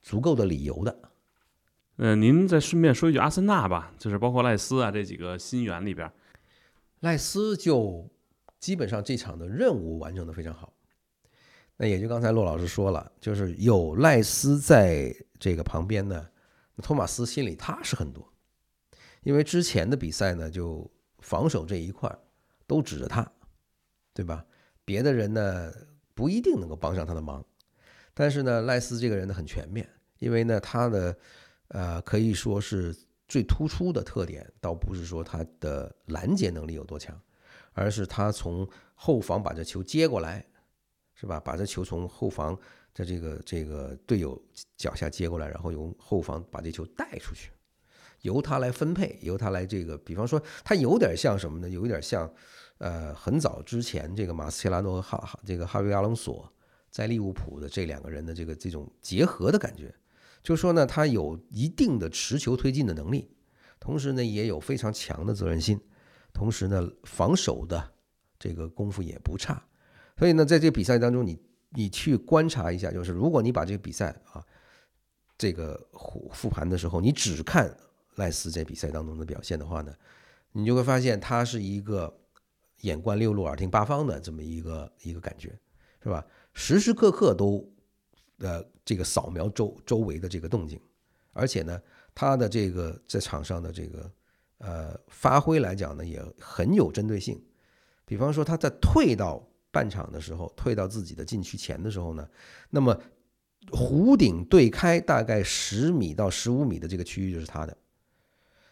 [0.02, 0.98] 足够的理由的。
[1.98, 6.12] 嗯，您再顺便说一句阿森纳吧，就是包括赖斯啊这几个新援里边，
[7.02, 8.10] 赖斯就。
[8.60, 10.74] 基本上这场的任务完成的非常好，
[11.78, 16.28] 那也就刚才骆老师说了，就是有赖斯在这个旁边呢，
[16.82, 18.28] 托马斯心里踏实很多，
[19.22, 22.12] 因为之前的比赛呢，就防守这一块
[22.66, 23.32] 都指着他，
[24.12, 24.44] 对吧？
[24.84, 25.72] 别的人呢
[26.16, 27.46] 不一定能够帮上他的忙，
[28.16, 31.16] 但是呢，赖斯这个人呢很全面，因为呢他的
[31.70, 32.96] 呃可以说是
[33.28, 37.20] 最突出的特点，倒不是说他的拦截能力有多强。
[37.80, 40.44] 而是他从后防把这球接过来，
[41.14, 41.40] 是吧？
[41.40, 42.58] 把这球从后防
[42.92, 44.36] 的这个这个队友
[44.76, 47.52] 脚下接过来，然后由后防把这球带出去，
[48.22, 49.96] 由他来分配，由他来这个。
[50.00, 51.70] 比方说，他有点像什么呢？
[51.70, 52.28] 有一点像
[52.80, 56.52] 呃，很早之前，这个马斯切拉诺和哈哈这个哈维阿隆索
[56.90, 59.94] 在利物浦的这两个人的这个这种结合的感觉，
[60.48, 63.30] 就说呢，他有一定的持球推进的能力，
[63.82, 65.78] 同时呢，也有非常强的责任心，
[66.32, 67.92] 同时呢，防守的
[68.40, 69.62] 这个功夫也不差。
[70.18, 71.38] 所以呢，在这个比赛当中，你
[71.72, 74.42] 你去观察一下，就是如果你把这个比赛啊，
[75.38, 77.76] 这个复复盘的时候，你只看
[78.16, 79.94] 赖斯在比赛当中的表现的话呢，
[80.54, 82.18] 你就会发现他是一个。
[82.82, 85.50] 眼观六路，耳听八方的这么一个一个感觉，
[86.04, 86.24] 是吧？
[86.54, 87.68] 时时刻刻都
[88.40, 90.80] 呃这个扫描周周围的这个动静，
[91.34, 91.82] 而且呢，
[92.14, 94.12] 他的这个在场上的这个
[94.60, 97.42] 呃发挥来讲呢，也很有针对性。
[98.06, 102.28] 比方说他在退到半场的时候，退到自己的禁区前的时候呢，
[102.70, 102.98] 那么
[103.72, 107.78] 弧顶对开大概十米到十五米的这个区域就是他的。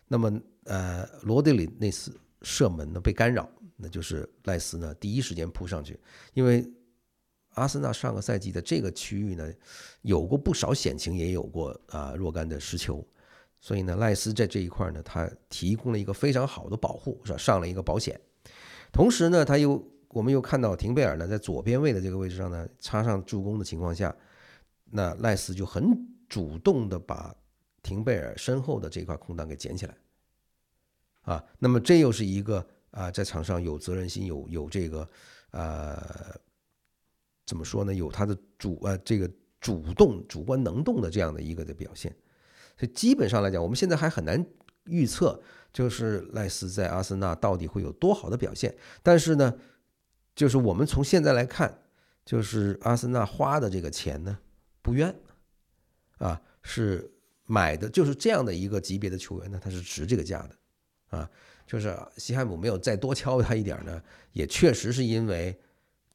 [0.08, 3.49] 那么呃罗德里那次射门呢被干扰。
[3.78, 5.99] 那就是赖斯呢，第一时间扑上去，
[6.34, 6.65] 因为
[7.56, 9.52] 阿森纳上个赛季的这个区域呢，
[10.02, 13.06] 有过不少险情，也有过啊若干的失球，
[13.60, 17.38] 所以呢，赖斯在这一块呢，他提供了一个非常好的保护，是吧？
[17.38, 18.18] 上了一个保险，
[18.94, 24.15] 同时呢，他又我们又看到廷贝尔呢，在左边位的这个位置上呢，插上助攻的情况下，
[24.86, 25.91] 那赖斯就很
[26.30, 27.36] 主动的把
[27.82, 29.98] 廷贝尔身后的这块空档给捡起来，
[31.22, 32.65] 啊，那么这又是一个。
[32.96, 35.06] 啊，在场上有责任心，有有这个，
[35.52, 36.02] 呃，
[37.46, 37.94] 怎么说呢？
[37.94, 39.30] 有他的主呃这个
[39.62, 42.16] 主动、主观能动的这样的一个的表现。
[42.78, 44.46] 所以基本上来讲，我们现在还很难
[44.86, 48.76] 预测，就是赖斯在阿森纳到底会有多好的表现。
[49.04, 49.54] 但是呢，
[50.36, 51.84] 就是我们从现在来看，
[52.26, 54.38] 就是阿森纳花的这个钱呢
[54.82, 55.16] 不冤，
[56.18, 57.12] 啊，是
[57.46, 61.30] 买的就是这样的一个级别的球员呢，他是值这个价的，啊。
[61.68, 64.00] 就是西汉姆没有再多敲他一点呢，
[64.34, 65.60] 也确实是因为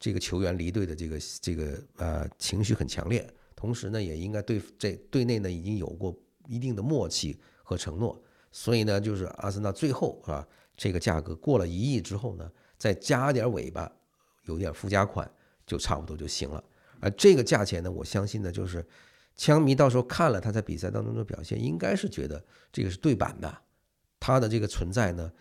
[0.01, 6.13] 这个球员离队的这个这个呃情绪很强烈，同时呢也应该对这队内呢已经有过
[6.47, 8.19] 一定的默契和承诺，
[8.51, 13.89] 所以呢就是阿森纳最后啊这个价格过了一亿之后呢，再加点尾巴，
[14.45, 15.31] 有点附加款
[15.67, 16.63] 就差不多就行了。
[16.99, 18.83] 而这个价钱呢，我相信呢就是
[19.35, 23.55] 枪迷到时候看了他在比赛当中的表现，应该是觉得这个是对版的。
[24.19, 25.31] 他的这个存在呢，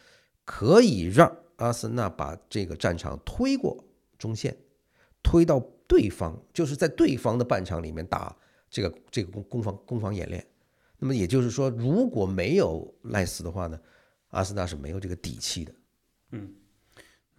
[0.44, 3.82] 可以让阿森纳把这个战场推过
[4.20, 4.56] 中线，
[5.20, 8.37] 推到对方，就是在对方的半场里面打
[8.70, 10.46] 这个这个攻攻防攻防演练。
[10.98, 13.80] 那么也就是说，如果没有赖斯的话呢，
[14.28, 15.72] 阿森纳是没有这个底气的。
[16.33, 16.54] 嗯，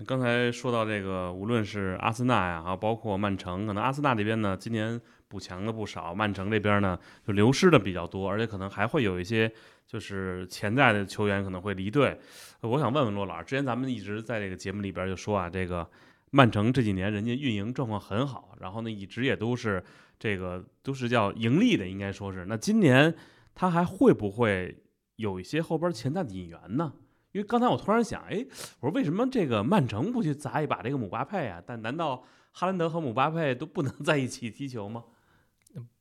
[0.06, 9.54] 刚才说到这个，无论是阿森纳呀，啊，包括曼城，可能阿森纳这边呢，今年补强了不少，曼城这边呢就流失的比较多，而且可能还会有一些。
[9.88, 12.18] 就是潜在的球员可能会离队，
[12.62, 15.86] 我想问问骆老师，之前咱们一直在这个节目里边就说啊，这个
[16.32, 19.84] 曼城这几年人家运营状况很好，然后呢一直也都是
[20.18, 22.46] 这个都是叫盈利的，应该说是。
[22.46, 23.16] 那今年
[23.54, 24.84] 他还会不会
[25.18, 26.94] 有一些后边潜在的引援呢？
[27.32, 28.46] 因为刚才我突然想，哎，
[28.80, 31.62] 我说为什么这个曼城不去砸一把这个姆巴佩啊？
[31.64, 35.04] 但难道哈兰德和姆巴佩都不能 在一起踢球吗？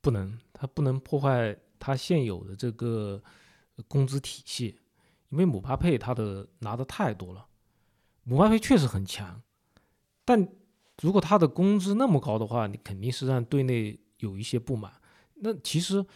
[0.01, 3.23] 不能，他不能破坏他现有的这个。
[3.89, 4.79] 工资体系，
[5.31, 7.47] 因为姆巴佩他的拿的太多了，
[8.25, 9.41] 姆巴佩确实很强，
[10.31, 10.49] 但
[11.03, 14.93] 如果他的工资那么高的话，你肯定是让队内有一些不满。
[15.35, 16.07] 那其实，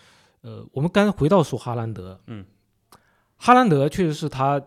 [0.43, 2.47] 呃，我们刚回到说哈兰德，嗯，
[3.35, 4.65] 哈兰德确实是他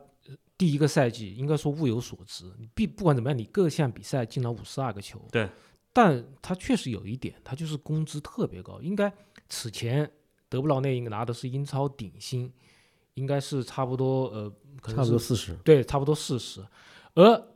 [0.58, 5.50] 第一个赛季应该说物有所值，你必不管怎么样，你各项比赛进了五十二个球，对，
[5.94, 9.10] 但他确实有一点，他就是工资特别高，应该
[9.48, 10.12] 此前
[10.50, 12.52] 德布劳内应该拿的是英超顶薪。
[13.14, 16.64] 应该是差不多，呃，差不多四十，对，差不多四十。
[17.16, 17.48] 而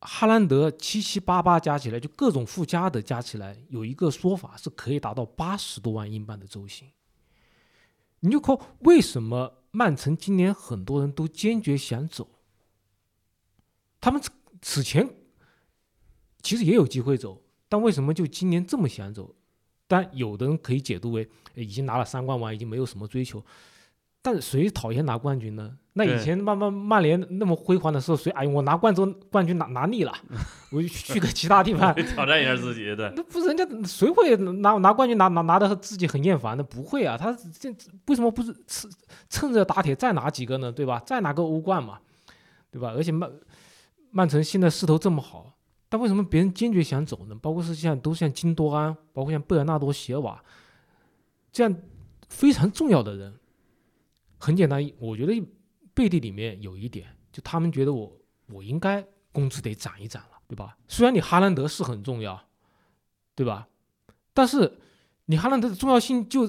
[0.00, 6.88] 哈兰德七七八八加起来，就各种附加的加起来，有一个说法是可以达到八十多万英镑的周薪。
[8.20, 12.28] 你就靠为什么曼城今年很多人都坚决想走？
[14.00, 14.22] 他们
[14.62, 15.08] 此前
[16.42, 19.34] 其实也有机会走，但为什么就今年这么想走？
[19.86, 23.44] 但有的人可以解读为已经拿了三冠王，已经没有什么追求。
[24.20, 25.76] 但谁讨厌拿冠军呢？
[25.94, 30.12] 那以前曼曼曼联那么辉煌的时候，谁哎我拿冠军冠军拿拿腻了，
[30.70, 32.94] 我就去个其他地方 挑战一下自己。
[32.94, 36.62] 对，那不是人家谁会拿拿冠军拿拿拿的自己很厌烦的？
[36.62, 37.68] 不会啊，他这
[38.06, 38.88] 为什么不是趁
[39.28, 40.70] 趁热打铁再拿几个呢？
[40.70, 41.02] 对吧？
[41.04, 41.98] 再拿个欧冠嘛，
[42.70, 42.92] 对吧？
[42.96, 43.28] 而且曼
[44.12, 45.52] 曼城现在势头这么好，
[45.88, 47.34] 但为什么别人坚决想走呢？
[47.42, 50.40] 包括是像都像金多安，包括像贝尔纳多席尔瓦
[51.50, 51.74] 这样
[52.28, 53.34] 非常重要的人。
[54.38, 55.42] 很简单，我觉得
[55.92, 58.16] 背地里面有一点，就他们觉得我
[58.46, 60.76] 我应该工资得涨一涨了，对吧？
[60.86, 62.48] 虽然你哈兰德是很重要，
[63.34, 63.68] 对吧？
[64.32, 64.78] 但是
[65.26, 66.48] 你哈兰德的重要性就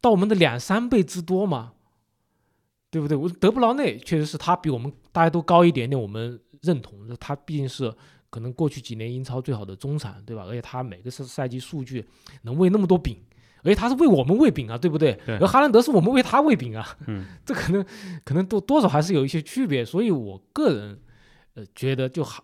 [0.00, 1.74] 到我们的两三倍之多嘛，
[2.90, 3.16] 对不对？
[3.16, 7.94] 我德布劳内确实是他比我们大家都高一点点，我们认同，他毕竟是
[8.30, 10.44] 可能过去几年英超最好的中场，对吧？
[10.44, 12.04] 而且他每个赛赛季数据
[12.42, 13.22] 能喂那么多饼，
[13.68, 15.12] 而且他是为我们喂饼啊，对不对？
[15.26, 17.84] 对而哈兰德是我们为他喂饼啊，嗯， 这可能
[18.24, 20.98] 可能多多少还是有一些区别，所以我个人
[21.52, 22.42] 呃觉得就好，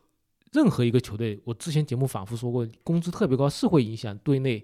[0.53, 4.63] 任何一个球队，我之前节目反复说过，工资特别高是会影响队内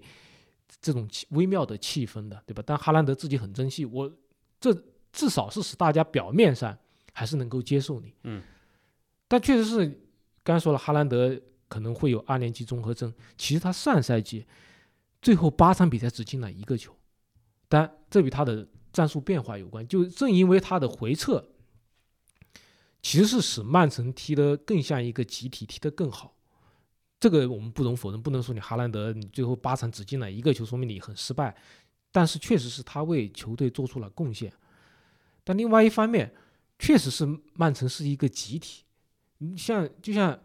[0.79, 2.61] 这种气微妙的气氛的，对吧？
[2.63, 4.11] 但哈兰德自己很争气，我
[4.59, 4.71] 这
[5.11, 6.77] 至少是使大家表面上
[7.11, 8.41] 还是能够接受你，嗯，
[9.27, 9.99] 但确实是
[10.43, 11.35] 刚才说了，哈兰德
[11.67, 14.45] 可能会有二年级综合症，其实他上赛季
[15.21, 16.95] 最后八场比赛只进了一个球，
[17.69, 19.87] 但这与他的战术变化有关。
[19.87, 21.45] 就正因为他的回撤，
[23.01, 26.35] 其实是使曼城踢得更像一个集体，踢得更好。
[27.19, 31.55] 这个我们不容否认，不能说你哈兰德你最后八场只进了一个球，说明你很失败。
[32.11, 34.51] 但是确实是他为球队做出了贡献。
[35.43, 36.33] 但另外一方面，
[36.79, 38.83] 确实是曼城是一个集体。
[39.37, 40.37] 你像就像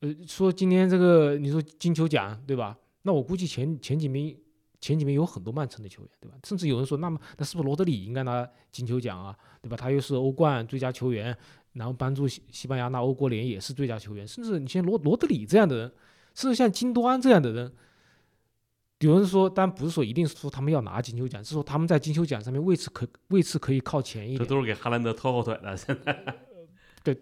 [0.00, 2.78] 呃说今天这个你说金球奖对吧？
[3.02, 4.36] 那我估计前前几名
[4.80, 6.36] 前几名有很多曼城的球员对吧？
[6.44, 9.36] 甚至有人说，那么那是不是罗德里应该拿金球奖啊？
[9.60, 9.76] 对吧？
[9.76, 11.36] 他又是欧冠最佳球员，
[11.74, 15.92] 然后帮助西西班牙拿欧国联也是最佳球员，甚至你像罗罗德里这样的人，
[16.34, 17.72] 甚至像金多安这样的人，
[19.00, 24.38] 有人说，但不是说一定是说他们要拿金球奖，是说他们在金球奖上面位置可位置可以靠前一点。
[24.38, 25.76] 这都是给哈兰德拖后腿的。
[25.76, 26.36] 现在，
[27.04, 27.16] 对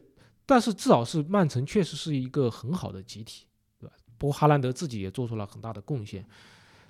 [0.46, 3.46] 但是至少是曼城确实是一个很好的集体，
[4.20, 6.22] 不过哈兰德自己也做出了很大的贡献。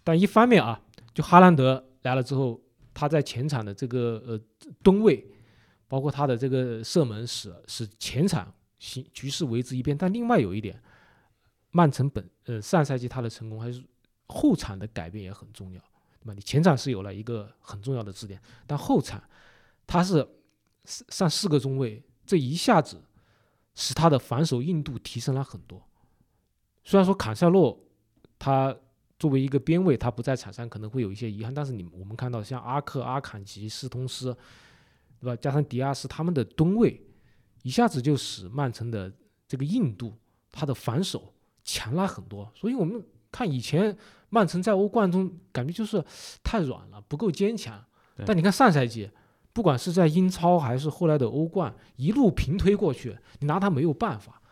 [0.02, 0.82] 但一方面啊，
[1.14, 2.60] 就哈兰德来了之后，
[2.92, 4.40] 他在前场的这个呃
[4.82, 5.24] 吨位，
[5.86, 9.96] 包括他的这个射门使使前场形局势为之一变。
[9.96, 10.82] 但另外有一点，
[11.70, 13.80] 曼城本呃上赛季他的成功还是
[14.26, 15.80] 后场的改变也很重要，
[16.20, 16.34] 对吧？
[16.34, 19.22] 你前场是有了一个很重要的支点，但后场
[19.86, 20.26] 他是
[20.84, 23.00] 上上四个中卫，这一下子
[23.76, 25.86] 使他的防守硬度提升了很多。
[26.90, 27.78] 虽然说坎塞洛
[28.36, 28.76] 他
[29.16, 34.36] 作为一个边卫，他不在场上可能会有一些遗憾，但是你我们看到像阿克、阿坎吉、斯通斯，
[35.20, 35.36] 对吧？
[35.36, 37.00] 加上迪亚斯他们的吨位，
[37.62, 39.12] 一下子就使曼城的
[39.46, 40.18] 这个硬度，
[40.50, 41.32] 他的防守
[41.62, 42.50] 强了很多。
[42.56, 43.96] 所以我们看以前
[44.28, 46.04] 曼城在欧冠中感觉就是
[46.42, 47.80] 太软了，不够坚强。
[48.26, 49.08] 但你看上赛季，
[49.52, 54.42] 不管是在英超还是后来的欧冠，一路平推过去，你拿他没有办法。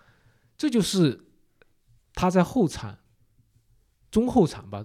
[0.56, 1.24] 这就是
[2.18, 2.98] 他在后场、
[4.10, 4.84] 中后场吧，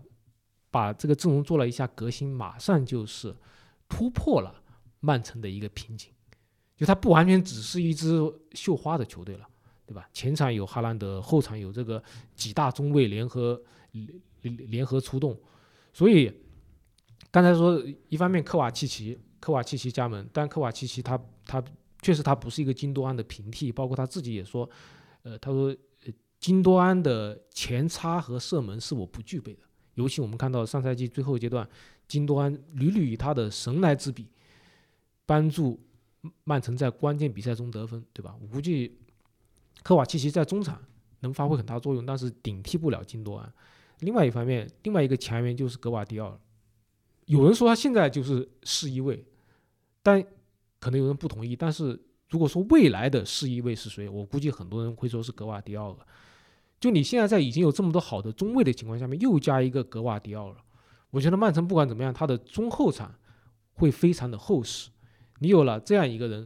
[0.69, 3.35] 把这个阵容做了一下革新，马上就是
[3.89, 4.61] 突破了
[4.99, 6.11] 曼城的一个瓶颈。
[6.77, 8.19] 就他不完全只是一支
[8.51, 9.49] 绣花的球队了，
[9.87, 10.07] 对吧？
[10.13, 12.03] 前场有哈兰德，后场有这个
[12.35, 13.59] 几大中卫联合
[14.41, 15.35] 联联合出动，
[15.91, 16.31] 所以
[17.31, 21.63] 刚才说一方面科瓦契奇科瓦契奇加盟，但科瓦契奇他他
[22.03, 24.69] 确实他不是一个金多安的平替，包括他自己也说，
[25.23, 25.75] 呃，他说
[26.43, 29.61] 金多安的前插和射门是我不具备的，
[29.93, 31.65] 尤其我们看到上赛季最后阶段，
[32.05, 34.27] 金多安屡屡以他的神来之笔，
[35.25, 35.79] 帮助
[36.43, 38.35] 曼城在关键比赛中得分，对吧？
[38.41, 38.99] 我估计
[39.83, 40.83] 科瓦契奇在中场
[41.21, 43.53] 能发挥很大作用，但是顶替不了金多安。
[43.99, 46.39] 另外一方面，另外一个强援就是格瓦迪奥尔。
[47.27, 49.25] 有人说他现在就是世一位，
[50.01, 50.21] 但
[50.81, 51.55] 可能有人不同意。
[51.55, 55.97] 但是如果说未来的世一位是谁，我估计很多人会说是格瓦迪奥尔。
[56.83, 60.55] 就你现在在已经有这么多好的中卫的情况下面，又加一个格瓦迪奥尔，
[61.11, 63.15] 我觉得曼城不管怎么样，他的中后场
[63.71, 64.89] 会非常的厚实。
[65.39, 66.45] 你有了这样一个人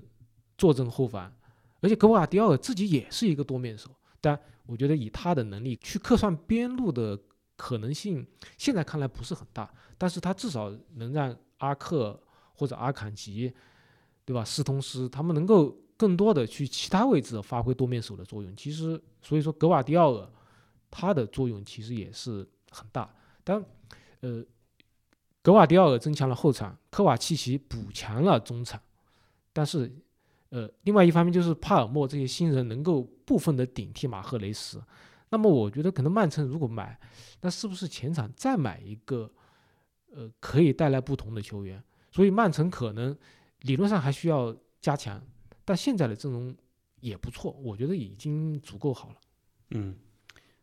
[0.55, 1.33] 坐镇后防，
[1.81, 3.89] 而且格瓦迪奥自己也是一个多面手，
[4.21, 7.19] 但我觉得以他的能力去客串边路的
[7.55, 8.23] 可能性，
[8.59, 9.73] 现在看来不是很大。
[9.97, 12.21] 但是他至少能让阿克
[12.53, 13.51] 或者阿坎吉，
[14.23, 14.45] 对吧？
[14.45, 18.55] 斯通斯他们能够更多的去其他位置发挥多面手的作用。
[18.55, 20.29] 其实，所以说格瓦迪奥尔
[20.89, 23.13] 他的作用其实也是很大。
[23.43, 23.63] 但
[24.21, 24.43] 呃，
[25.41, 28.79] 格瓦迪奥尔增强了后场，科瓦契奇补强了中场，
[29.51, 29.91] 但是
[30.49, 34.81] 呃，另外一方面就是帕尔默这些新人能够部分的顶替马赫雷斯。
[35.29, 36.97] 那么我觉得可能曼城如果买，
[37.41, 39.29] 那是不是前场再买一个，
[40.11, 41.83] 呃，可以带来不同的球员？
[42.11, 43.15] 所以曼城可能
[43.61, 45.21] 理论上还需要加强，
[45.67, 46.55] 但现在的阵容
[47.01, 49.15] 也不错，我觉得已经足够好了。
[49.71, 49.97] 嗯，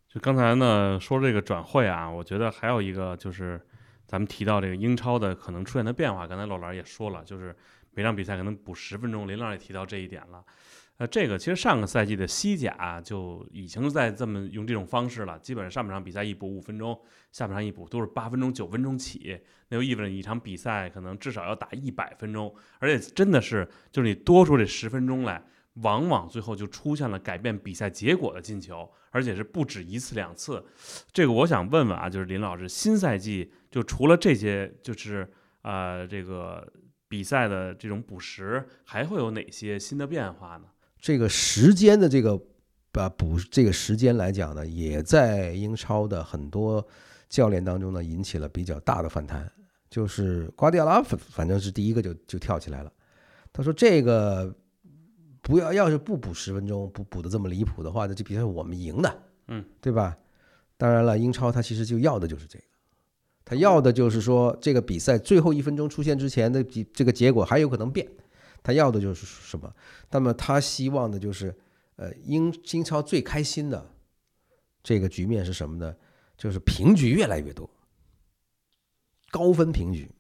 [0.09, 3.61] 就刚才呢说这个转会啊，我觉得还有一个就是
[4.07, 7.55] 咱们提到这个英超的可能出现的变化，刚才老兰也说了，就是
[7.91, 10.43] 每场比赛可能补十分钟，林老也提到这一点了。
[10.99, 16.97] 呃，这个其实上个赛季的西甲就已经在这么用这种方式了，基本上上半场比赛一补五分钟，
[17.33, 19.37] 下半场一补都是八分钟、九分钟起，
[19.71, 25.45] 那就意味着一场比赛可能至少要打一百分钟，而且真的是就是你多出这十分钟来，
[25.83, 30.65] 往往最后就出现了改变比赛结果的进球，而且是不止一次两次。
[31.13, 35.29] 这个我想问问啊，就是林老师，新赛季就除了这些，就是
[35.63, 36.73] 呃这个
[37.09, 40.67] 比赛的这种补时，还会有哪些新的变化呢？
[41.05, 42.41] 这个时间的这个
[42.91, 46.83] 把补这个时间来讲呢，也在英超的很多
[47.29, 49.47] 教练当中呢引起了比较大的反弹。
[49.91, 52.91] 就是瓜迪奥拉反反正是第一个就就跳起来了，
[53.53, 54.51] 他说这个
[55.43, 60.17] 不要要是不补十分钟，不补的这么离谱的话，那这比赛我们赢的，嗯，对吧？
[60.79, 62.65] 当然了，英超他其实就要的就是这个，
[63.45, 68.09] 他要的就是说这个比赛最后一分钟出现之前的比这个结果还有可能变。
[68.65, 69.71] 他要的就是什么？
[70.11, 71.55] 那么他希望的就是，
[71.97, 73.91] 呃，英英超最开心的
[74.83, 75.95] 这个局面是什么呢？
[76.39, 77.69] 就是平局越来越多，
[79.31, 80.11] 高分平局。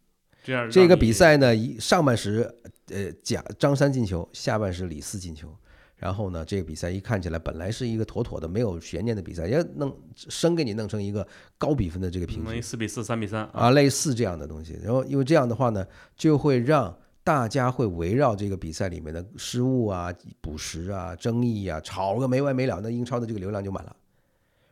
[0.44, 2.54] 这样这个比赛呢，一上半时，
[2.88, 5.56] 呃，贾张三进球，下半时李四进球。
[5.96, 11.26] 然后呢，这个比赛一看起来本来是一个妥妥的没有悬念的比赛，也弄生给你弄成一个
[11.56, 14.78] 高比分的这个平局，四比四、三比三啊，类似这样的东西。
[14.82, 16.94] 然后因为这样的话呢，就会让。
[17.24, 20.12] 大家会围绕这个比赛里面的失误啊、
[20.42, 23.96] 补时啊、争议啊吵个没完没了，那英超的这个流量就满了。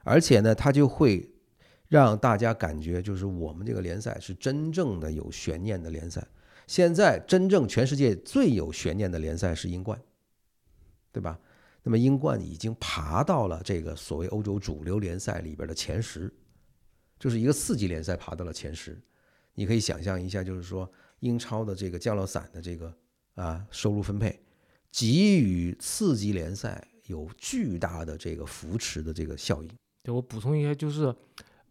[0.04, 1.26] 而且呢，它就会
[1.88, 6.22] 让大家感觉，就是我们这个联赛是真正的有悬念的联赛。
[6.66, 9.98] 现在真正全世界最有悬念的联赛是英冠，
[11.10, 11.38] 对吧？
[11.82, 16.30] 那么英冠已经爬到了这个所谓欧洲主流联赛里边的前十，
[17.18, 19.00] 就是一个四级联赛爬到了前十。
[19.54, 20.86] 你可以想象一下，就是说。
[21.22, 22.94] 英超的这个降落伞的这个
[23.34, 24.38] 啊收入分配，
[24.92, 29.70] 给予次级联赛有巨大的这个扶持的这个效应。
[30.02, 31.14] 对我补充一下，就是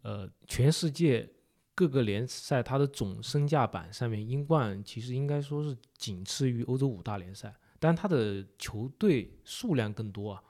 [0.02, 1.28] 呃，全世界
[1.74, 10.42] 各个联赛它的总身价板上面，英冠其实应该说是仅次于欧洲五大联赛，但它的球队数量更多啊。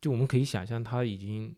[0.00, 1.54] 就我们可以想象，它已经。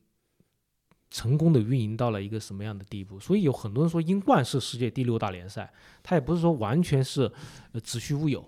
[1.11, 3.19] 成功的运营到了一个什么样的地步？
[3.19, 7.31] 所以有很多人说英冠是世界第六大联赛，它也不是说完全是
[7.73, 8.47] 呃子虚乌有。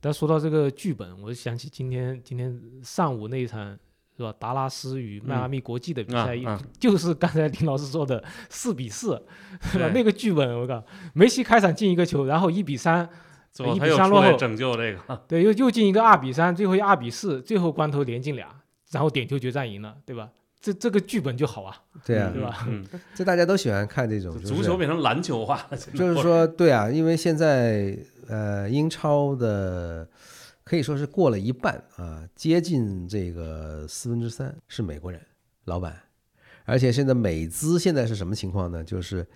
[0.00, 3.78] 但说到这个剧本，我就想起今天今天上午那一场
[4.16, 4.34] 是吧？
[4.38, 6.36] 达拉斯与迈阿密国际的比赛，
[6.80, 9.22] 就是刚才林老师说的四比四，
[9.62, 9.90] 是吧？
[9.94, 10.82] 那个剧本我靠，
[11.12, 13.08] 梅西开场进一个球，然后一比三，
[13.58, 18.48] 一比三落后，拯救这个， 对，又又进一个二比三，最后一二比四，最后关头连进俩，
[18.90, 20.30] 然后点球决战赢了，对吧？
[20.60, 22.66] 这这个剧本就好啊，对啊，对吧？
[22.68, 27.96] 嗯， 这大家都喜欢看这种足球变成篮球化 了，就是说，对啊，因为现在
[28.28, 30.06] 呃，英超的
[30.62, 35.18] 可以说是过了一半啊，接近这个四分之三是美国人
[35.64, 35.98] 老板，
[36.66, 38.84] 而且现在美资现在是什么情况呢？
[38.84, 39.26] 就是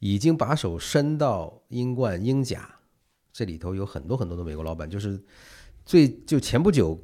[0.00, 2.68] 已经把手伸到英冠、英甲
[3.32, 5.22] 这里头，有很多很多的美国老板，就是
[5.86, 7.00] 最就前不久。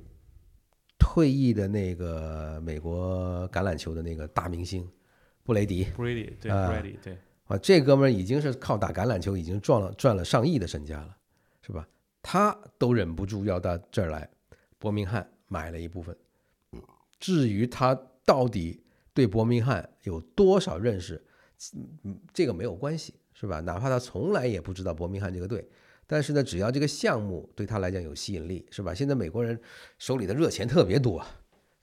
[1.01, 4.87] 退役的那个美国橄榄球的那个大明星
[5.43, 11.17] 布雷迪，布雷迪对，布雷迪对啊，这哥们儿已经是靠打橄榄球已经赚了赚了上亿的身家了，
[11.67, 11.89] 是吧？
[12.23, 14.29] 他都忍不住要到这儿来，
[14.79, 16.17] 伯明翰买了一部分。
[17.19, 18.83] 至于他到底
[19.13, 21.21] 对伯明翰有多少认识，
[22.05, 23.61] 嗯，这个没有关系，是吧？
[23.61, 25.69] 哪怕他从来也不知道伯明翰这个队。
[26.13, 28.93] 但是呢，只要这个项目对他来讲有吸引力，是吧？
[28.93, 29.57] 现在美国人
[29.97, 31.25] 手里的热钱特别多，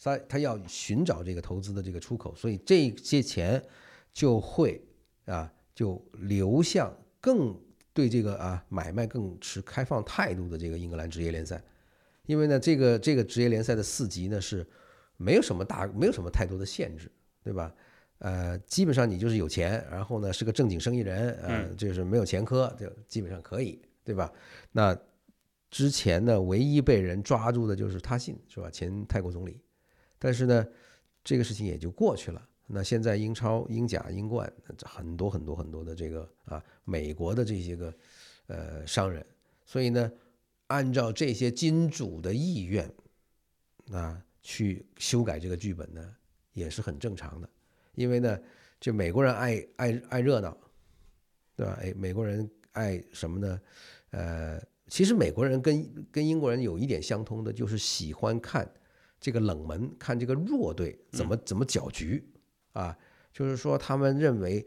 [0.04, 3.64] 他他要寻找这个投资的这个出口，所以这些钱
[4.12, 4.82] 就会
[5.28, 7.58] 啊，就流向更
[7.94, 11.64] 对这个啊买卖更持开放态度的这个英格兰职业联赛，
[12.26, 14.68] 因为呢，这个这个职业联赛的四级呢是
[15.16, 17.10] 没有什么大，没有什么太多的限制，
[17.42, 17.74] 对吧？
[18.20, 23.80] 呃，基本上你就是有钱，然后呢是个正经生意人，呃，就是没有前科，就基本上可以。
[24.08, 24.32] 对吧？
[24.72, 24.98] 那
[25.70, 28.72] 之前呢，唯一被人抓住的就是他信，是吧？
[28.72, 29.60] 前泰国总理。
[30.18, 30.66] 但是呢，
[31.26, 32.48] 这个事情也就过去了。
[32.68, 34.50] 那现在英超、英甲、英冠，
[34.86, 37.94] 很多很多很多的这个啊，美国的这些个
[38.48, 39.26] 呃商人，
[39.66, 40.10] 所以呢，
[40.68, 42.90] 按照这些金主的意愿
[43.92, 46.16] 啊，去修改这个剧本呢，
[46.54, 47.50] 也是很正常的。
[47.94, 48.40] 因为呢，
[48.80, 50.58] 就美国人爱爱爱热闹，
[51.58, 51.78] 对吧？
[51.82, 53.60] 哎，美国人爱什么呢？
[54.12, 58.70] 呃，其实美国人跟跟英国人有一点相通的，就是喜欢看
[59.20, 62.24] 这个冷门，看这个弱队怎么怎么搅局
[62.74, 62.98] 啊。
[63.34, 64.66] 就是说，他们认为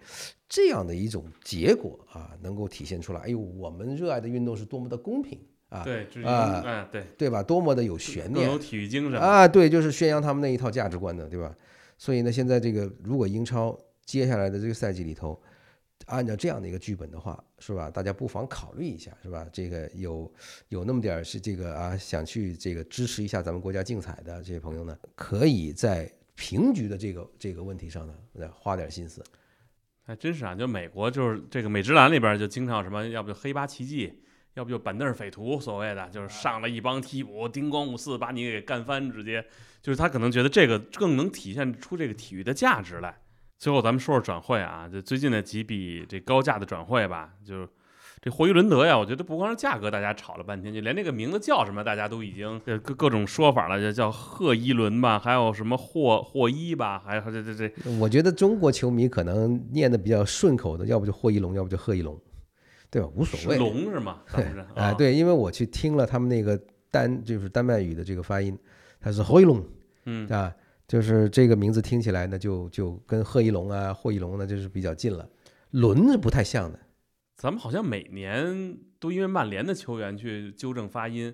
[0.48, 7.42] 这样的一种结果啊，能够体现出来，哎呦，我们热爱的运动是多么的公平啊，对，啊嗯，对，对吧？
[7.42, 9.18] 多么的有悬念有体育精神。
[9.18, 9.48] 啊！
[9.48, 11.52] 对，就是宣扬他们那一套价值观的，对吧？
[11.98, 15.40] 所以呢，现在这个如果英超接下来的这个赛季里头，
[16.06, 17.90] 按照这样的一个剧本的话，是吧？
[17.90, 19.46] 大家不妨考虑一下，是吧？
[19.52, 20.32] 这个有
[20.68, 29.22] 有那么点儿是这个啊，想去这个支持一下咱们国家竞彩的这些朋友呢，可以在平局的这个这个问题上呢，呃花点心思。
[30.02, 34.20] 还真是啊，就美国就是这个美职篮里边就经常什么，要不就黑八奇迹，
[34.54, 39.44] 要不就板凳匪徒，所谓的就是上了一帮替补，叮咣五四把你给干翻，直接
[39.80, 43.20] 就是他可能觉得这个更能体现出这个体育的价值来。
[43.60, 47.68] 最后咱们说说转会啊，就最近的几笔这高价的转会吧，就是
[48.22, 62.18] 这霍伊伦德呀，我觉得不光是价格，大家吵了半天，就连这个名字叫什么，大家都已经呃各各种说法了，就叫贺伊伦吧，还有什么霍霍伊吧，还有这这这我觉得中国球迷可能念的比较顺口的，要不就霍伊龙，要不就贺伊龙，
[62.88, 63.08] 对吧？
[63.14, 63.58] 无所是谓。
[63.58, 64.22] 龙是吗？
[64.32, 66.58] 咱们这 啊，对，因为我去听了他们那个
[66.90, 68.58] 丹，就是丹麦语的这个发音，
[69.02, 69.62] 他是霍伊龙
[70.06, 70.50] 嗯，啊，
[70.90, 75.30] 就是这个名字听起来呢，就就跟贺一龙啊、霍一龙呢，就是比较近了。
[75.70, 76.80] 伦是不太像的，
[77.36, 81.32] 咱们好像每年都因为曼联的球员去纠正发音，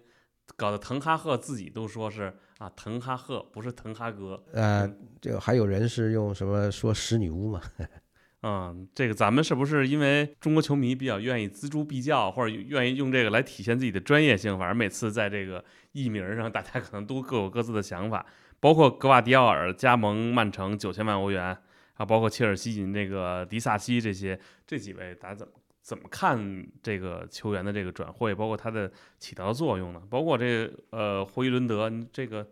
[0.57, 4.45] 搞得滕哈赫自己都说是啊滕哈赫，不是滕哈格。
[4.53, 4.87] 呃，
[5.23, 7.63] 这个还有人是用什么说使女巫嘛？
[8.43, 14.59] 嗯，这个咱们是不是因为中国球迷比较愿意锱铢必较，或者愿意用这个来体现自己的专业性？
[14.59, 18.27] 反正每次在这个译名上，大家可能都各有各自的想法。
[18.61, 21.57] 包括格瓦迪奥尔加盟曼城九千万欧元，
[21.95, 25.53] 啊，包括切尔西引这个迪萨西这些这几位，大家怎么
[25.83, 30.03] 怎么看这个球员的这个转会，包括他的起到的作用呢？
[30.11, 32.47] 包括这个呃霍伊伦德，这个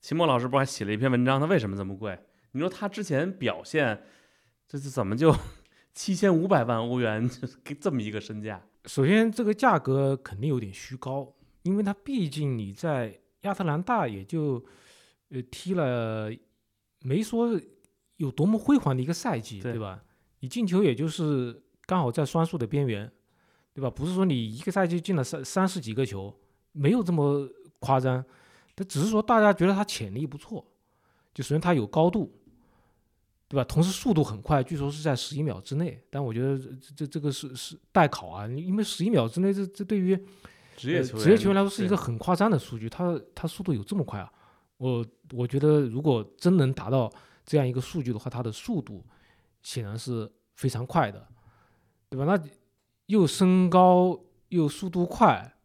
[0.00, 2.18] 秦墨老师不还写了一篇文章，他为什么这么贵？
[2.52, 4.00] 你说他之前表现，
[4.68, 5.34] 这是怎么就
[5.92, 8.62] 七千五百万欧元就给这么一个身价？
[8.84, 14.64] 首先，这个价格肯定有点虚高，因为他毕竟你在亚特兰大也就
[15.30, 16.30] 呃踢了，
[17.00, 17.60] 没说
[18.16, 20.02] 有多么辉煌的一个赛季，对对吧？
[20.40, 23.10] 你进球也就是刚好在双数的边缘，
[23.72, 23.90] 对吧？
[23.90, 26.34] 不是说你一个赛季进了三三十几个球，
[26.72, 27.48] 没有这么
[27.78, 28.24] 夸张，
[28.74, 30.66] 但只是说大家觉得他潜力不错，
[31.34, 32.34] 就首先他有高度。
[33.50, 33.64] 对吧？
[33.64, 40.20] 同时速度很快，据说是在十一秒之内，但我觉得这这这个是是待考啊，因为十一秒之内，这这对于呃
[40.76, 44.30] 职业球员，职业球员来说是一个很夸张的数据，他他速度有这么快啊？
[44.78, 47.12] 我我觉得如果真能达到
[47.44, 49.04] 这样一个数据的话，它的速度
[49.62, 51.28] 显然是非常快的，
[52.08, 52.24] 对吧？
[52.24, 52.50] 那
[53.06, 54.18] 又身高
[54.48, 55.56] 又速度快，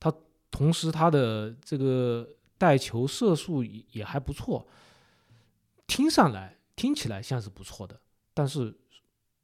[0.00, 0.12] 他
[0.50, 4.66] 同时他的这个带球射术也还不错，
[5.86, 8.00] 听上来听起来像是不错的，
[8.34, 8.76] 但是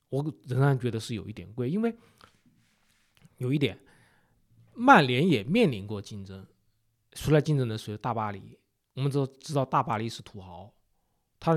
[0.08, 1.94] 我仍然觉得是有一点贵，因为
[3.36, 3.78] 有一点，
[4.74, 6.46] 曼联也面临过竞争，
[7.12, 7.96] 出来竞争的谁？
[7.98, 8.58] 大巴黎。
[8.94, 10.72] 我们都知道大巴黎是土豪，
[11.40, 11.56] 他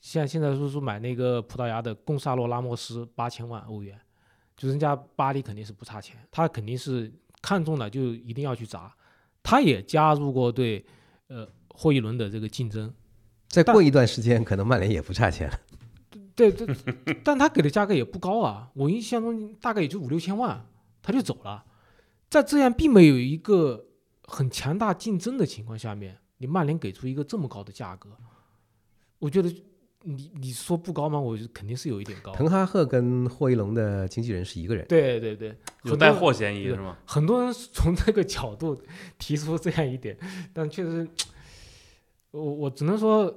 [0.00, 4.00] 现在现在说说买那个葡萄牙的贡萨洛拉莫斯八千万欧元，
[4.56, 8.92] 就人家巴黎肯定是不差钱，他肯定是看中了就一定要去砸，
[9.42, 10.84] 他也加入过对
[11.28, 12.92] 呃霍伊伦的这个竞争，
[13.48, 15.60] 再过一段时间，可能曼联也不差钱了。
[16.34, 16.66] 对对，
[17.22, 20.66] 但他给的价格也不高啊，我印象中大概也就五六千万，
[21.02, 21.64] 他就走了。
[22.30, 23.84] 在这样并没有一个
[24.24, 28.10] 很强大竞争的情况下面，你曼联给出一个这么高的价格，
[29.20, 29.48] 我觉得
[30.02, 31.20] 你你说不高吗？
[31.20, 32.32] 我觉得肯定是有一点高。
[32.32, 36.98] 滕哈赫跟霍伊龙的经纪人是一个人，对对对，有带货嫌疑是吗？
[37.06, 38.82] 很多人从这个角度
[39.18, 40.18] 提出这样一点，
[40.52, 41.08] 但确实，
[42.32, 43.32] 我我只能说，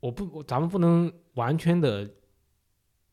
[0.00, 2.10] 我不，咱们不能完全的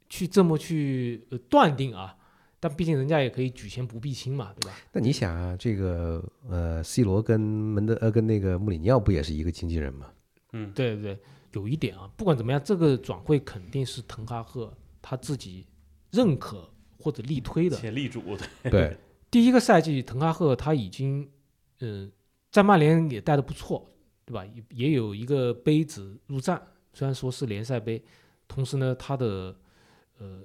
[0.07, 2.15] 去这么去呃断定啊。
[2.63, 4.77] 但毕竟人家也可以举贤不避亲嘛，对吧？
[4.93, 10.09] 那你想啊，这个呃，C 罗跟门德呃跟那个穆里尼奥不也是一个经纪人吗？
[10.53, 11.19] 嗯，对对对，
[11.51, 15.65] 有一点啊，不管怎么样，这个转会肯定是滕哈赫他自己
[16.11, 17.75] 认可或者力推的。
[17.75, 18.21] 且力主
[18.61, 18.97] 对，对，
[19.29, 21.29] 第一个赛季，滕哈赫他已经，
[21.81, 22.09] 嗯、
[22.49, 23.85] 在曼联也带的不错，
[24.23, 24.45] 对吧？
[24.45, 26.61] 也也有一个杯子入账，
[26.93, 28.01] 虽然说是联赛杯，
[28.47, 29.53] 同时呢，他的
[30.17, 30.43] 呃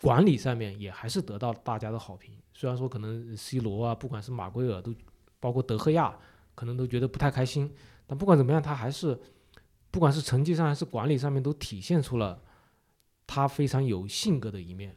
[0.00, 2.34] 管理上面也还是得到大家的好评。
[2.54, 4.94] 虽然说可能 C 罗啊，不管是马圭尔都，
[5.40, 6.16] 包括德赫亚，
[6.54, 7.72] 可能都觉得不太开心，
[8.06, 9.18] 但不管怎么样，他还是
[9.90, 12.42] 不管是成绩上还是管理上面都体现出了
[13.26, 14.96] 他非常有性格的一面。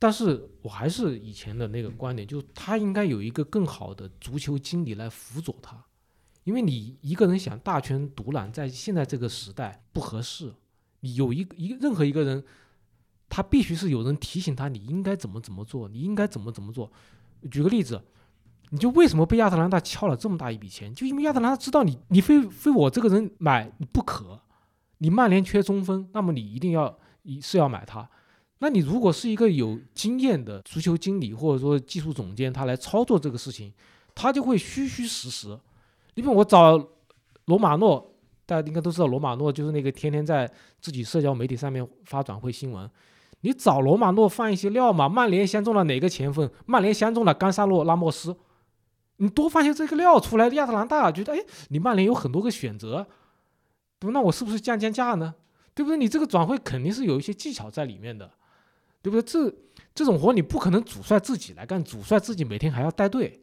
[0.00, 5.84] 但是我还是以前的那个观点，就是他应该有一个更好的足球经理来辅佐他，
[6.44, 10.54] 因为你一个人想大权独揽，在现在这个时代不合适。
[11.00, 12.44] 你有一个一任何一个人，
[13.28, 16.90] 他必须是有人提醒他，你应该怎么怎么做，你应该怎么怎么做。
[17.50, 18.02] 举个例子，
[18.70, 20.92] 你就为什么被亚特兰大敲了这么大一笔钱？
[20.94, 24.40] 就因为亚特兰大知道你，你非非我这个人买你不可。
[24.98, 26.98] 你曼联缺中锋，那么你一定要
[27.40, 28.08] 是要买他。
[28.58, 33.72] 那你如果是一个有经验的足球经理或者说技术总监，他来操作这个事情，
[34.14, 35.56] 他就会虚虚实实。
[36.14, 36.76] 因为我找
[37.44, 38.12] 罗马诺，
[38.44, 40.50] 大家应该都知道，罗马诺就是那个天天在
[40.80, 42.90] 自己社交媒体上面发转会新闻。
[43.40, 45.08] 你找罗马诺放一些料嘛？
[45.08, 46.50] 曼联相中了哪个前锋？
[46.66, 48.36] 曼联相中了冈萨洛拉莫斯。
[49.20, 51.38] 你多放些这个料出来，亚特兰大觉得，哎，
[51.70, 53.06] 你曼联有很多个选择，
[53.98, 55.34] 对那我是不是降降价呢？
[55.74, 55.96] 对不对？
[55.96, 58.30] 你这个转会肯定是有一些技巧在里面的，
[59.02, 59.22] 对不对？
[59.22, 59.52] 这
[59.94, 63.40] 这种活你不可能主帅自己来干，主帅自己每天还要带队，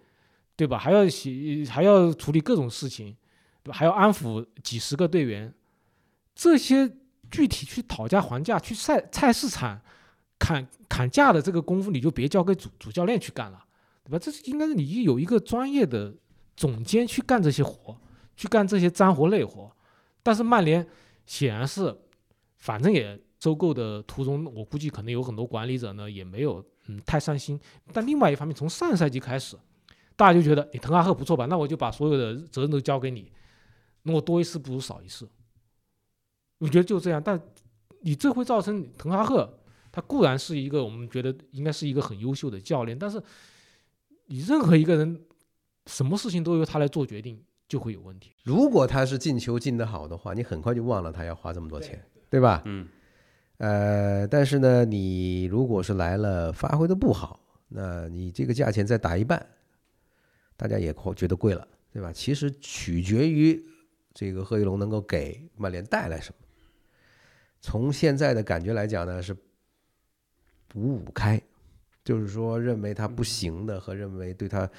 [0.56, 0.78] 对吧？
[0.78, 3.16] 还要写，还要处理各种事情，
[3.64, 3.78] 对吧？
[3.78, 5.54] 还要安抚几十个队员，
[6.34, 6.90] 这些
[7.32, 9.80] 具体去讨价还价、去菜菜市场
[10.40, 13.62] 砍砍价的这个功夫，你就别交给主主教练去干了。
[14.04, 14.20] 对吧？
[14.20, 16.14] 这是应该是你有一个专业的
[16.56, 18.00] 总监去干这些活，
[18.38, 19.76] 去干这些脏活累活。
[20.22, 20.88] 但是曼联
[21.26, 21.98] 显然是，
[22.60, 27.60] 反正也收购的途中，我估计可能有很多管理者呢也没有嗯太上心。
[27.92, 29.58] 但另外一方面，从上赛季开始，
[30.16, 31.48] 大家就觉得你滕哈赫不错吧？
[31.48, 33.32] 那我就把所有的责任都交给你，
[34.04, 35.28] 那我多一事不如少一事。
[36.58, 37.22] 我觉得就这样。
[37.24, 37.40] 但
[38.02, 39.60] 你这会造成滕哈赫，
[39.92, 43.22] 他固然是一个我们觉得应该是一个很优秀的教练，但是。
[44.28, 45.22] 你任何一个人，
[45.86, 48.32] 什么事情都由他来做决定，就会有问题。
[48.42, 52.64] 如果他是进球进得好的话，你很快就忘了他要花这么多钱，对吧？
[52.66, 52.88] 嗯。
[53.58, 59.46] 呃，但是呢，你如果是来了发挥的不好，那你这个价钱再打一半，
[60.58, 62.12] 大家也觉得贵了，对吧？
[62.12, 63.64] 其实取决于
[64.12, 66.45] 这个贺一龙能够给曼联带来什么。
[67.62, 69.36] 从现在的感觉来讲呢，是
[70.74, 71.42] 五五开。
[72.04, 74.70] 就是说，认为他不行的和认为对他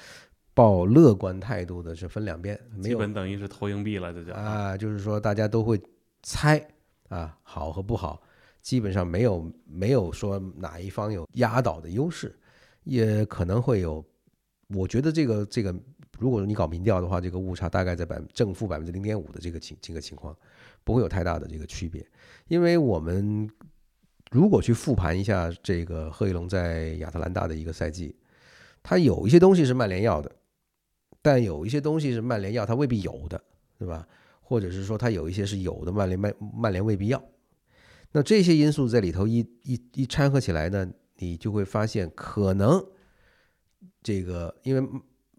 [0.53, 4.77] 抱乐观态度的是分两边，基本等于是投硬币了，这就啊。
[4.77, 5.77] 就是说，大家都会
[6.23, 6.65] 猜
[7.09, 8.23] 啊，好和不好，
[8.61, 12.33] 基本上没有没有说哪一方有压倒的优势，
[12.85, 14.01] 也可能会有。
[14.69, 15.75] 我觉得这个这个，
[16.17, 20.33] 如果你搞民调的话，这个误差大概在百正负百分之零点五的这个情这个情况，
[20.85, 22.07] 不会有太大的这个区别，
[22.47, 23.49] 因为我们。
[24.29, 28.13] 如果去复盘一下这个贺一龙在亚特兰大的一个赛季，
[28.83, 30.29] 他有一些东西是曼联要的，
[31.21, 33.41] 但有一些东西是曼联要他未必有的，
[33.79, 34.05] 对吧？
[34.41, 37.23] 或者是说他有一些是有的，曼联曼曼联未必要。
[38.11, 40.85] 那这些因素在里头一一一掺和起来呢，
[41.15, 42.85] 你就会发现可能
[44.03, 44.89] 这个，因为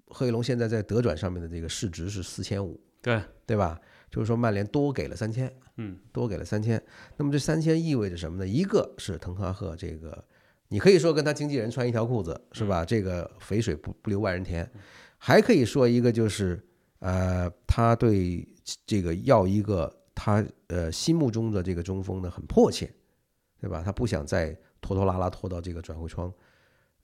[0.06, 3.78] 贺一龙现在在德转上面的这个市值是四千五，对对吧？
[4.10, 5.52] 就是说曼联多给了三千。
[5.80, 6.82] 嗯，多给了三千，
[7.16, 8.44] 那么这三千意味着什么呢？
[8.44, 10.24] 一个是滕哈赫这个，
[10.66, 12.84] 你可以说跟他经纪人穿一条裤子是吧？
[12.84, 14.68] 这个肥水不不流外人田，
[15.18, 16.60] 还可以说一个就是，
[16.98, 18.44] 呃，他对
[18.84, 22.92] 这个要一个他呃心目中的这个中锋呢很迫切，
[23.60, 23.80] 对吧？
[23.84, 24.50] 他不想再
[24.80, 26.34] 拖拖拉拉拖到这个转会窗，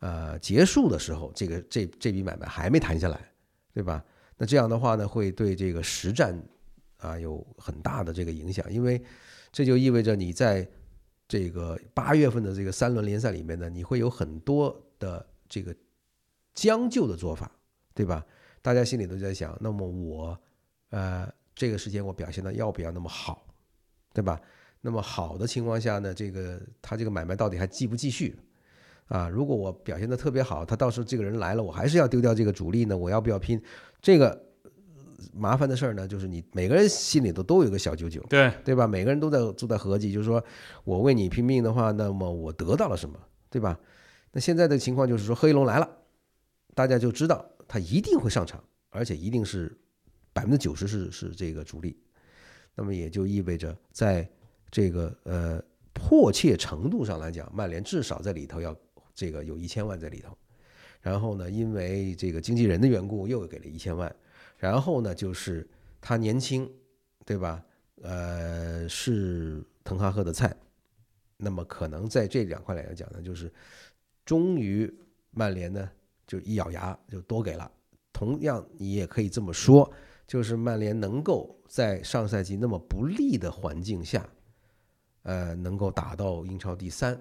[0.01, 3.21] 呃结束的时候，这个这这笔买卖还没谈下来，
[3.73, 4.05] 对吧？
[4.37, 6.37] 那这样的话呢，会对这个实战。
[7.05, 9.01] 啊，有很大的这个影响，因为
[9.53, 10.67] 这就意味着你在
[11.29, 15.77] 这个八月份的这个三轮联赛里面呢，你会有很多的这个
[16.55, 17.51] 将就的做法，
[17.93, 18.25] 对吧？
[18.63, 20.41] 大家心里都在想，那么我
[20.89, 23.47] 呃这个时间我表现的要不要那么好，
[24.15, 24.41] 对吧？
[24.81, 28.35] 那么好的情况下呢，这个他这个买卖到底还继不继续？
[29.09, 32.97] 啊，如果我表现的特别好，他到时候这个人来了，我还是要丢掉这个主力呢？
[32.97, 33.63] 我要不要拼
[34.01, 34.54] 这个？
[35.33, 38.87] 麻烦的事儿呢，就是你每个人心里头都有个小九九，对对吧？
[38.87, 40.45] 每个人都在都在合计，就是说
[40.85, 43.19] 我为你拼命的话，那么我得到了什么，
[43.51, 43.79] 对吧？
[44.33, 45.89] 那现在的情况就是说，贺一龙来了，
[46.75, 49.77] 大家就知道他一定会上场，而且一定是
[50.33, 51.97] 百分之九十是是这个主力。
[52.75, 54.29] 那么也就意味着，在
[54.71, 55.63] 这个呃
[55.93, 58.77] 迫切程度上来讲，曼联至少在里头要
[59.15, 60.37] 这个有一千万在里头。
[61.01, 64.13] 然后呢，因为这个经纪人的缘故，又给了一千万。
[64.57, 65.69] 然后呢，就是
[66.01, 66.71] 他年轻，
[67.25, 67.65] 对吧？
[68.03, 70.55] 呃，是滕哈赫的菜。
[71.37, 73.53] 那么可能在这两块来讲呢，就是
[74.25, 74.93] 终于
[75.31, 75.91] 曼联呢
[76.27, 77.71] 就一咬牙就多给了。
[78.13, 79.91] 同样，你也可以这么说，
[80.27, 84.27] 就是曼联能够在上赛季那么不利的环境下，
[85.23, 87.21] 呃，能够打到英超第三，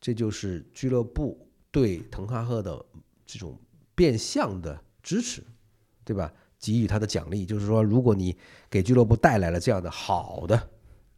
[0.00, 2.84] 这就是俱乐部对滕哈赫的
[3.24, 3.58] 这种
[3.94, 5.42] 变相的支持，
[6.04, 6.32] 对吧？
[6.62, 8.34] 给予他的奖励，就是说，如果你
[8.70, 10.70] 给俱乐部带来了这样的好的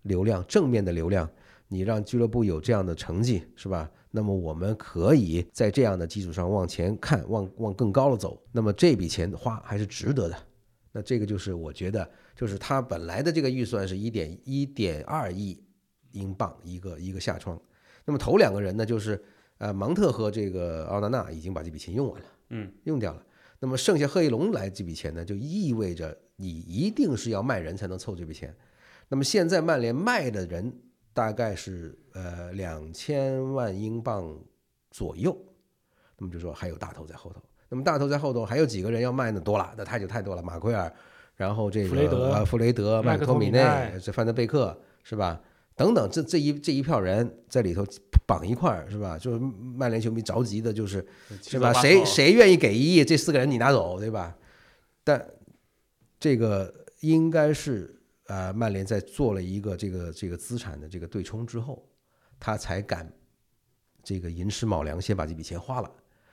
[0.03, 1.29] 流量、正面的流量，
[1.69, 3.91] 你让俱乐部有这样的成绩，是吧？
[4.11, 8.43] 那么我们可以在这样的基础上往前看，往往更高了走。
[8.53, 10.37] 那么这笔钱花还是值得的。
[10.93, 15.63] 那这个就是我觉得，就是他本来的这个预算是一点一点二亿
[16.13, 17.61] 英镑一个一个下窗。
[18.07, 19.23] 那么头两个人呢，就是
[19.59, 23.23] 呃芒特和这个奥纳纳已经把这笔钱用完了，嗯，用掉了。
[23.65, 28.55] 那么剩下贺一龙来这笔钱呢，就意味着你一定是要卖人才能凑这笔钱。
[29.09, 30.71] 那么现在曼联卖的人
[31.15, 34.39] 大概是呃两千万英镑
[34.91, 35.35] 左右，
[36.19, 37.41] 那么就说还有大头在后头。
[37.71, 39.41] 那么大头在后头还有几个人要卖呢？
[39.41, 40.43] 多了，那太就太多了。
[40.43, 40.93] 马奎尔，
[41.35, 45.41] 然后这个弗雷德呃弗雷德、麦麦克托米内米奈、这范德贝克是吧？
[45.75, 47.83] 等等，这这一这一票人在里头
[48.27, 49.19] 绑一块儿是吧？
[49.19, 51.07] 就是曼联球迷着急的就是
[51.43, 51.73] 是吧？
[51.75, 54.37] 谁谁愿意给一亿，这四个人你拿走，对吧？
[55.03, 55.25] 但
[56.19, 61.87] 这个应该是呃，曼联在做了一个这个这个资产的这个对冲之后，
[62.41, 63.13] 他才敢
[64.03, 65.93] 这个寅吃卯粮，先把这笔钱花了。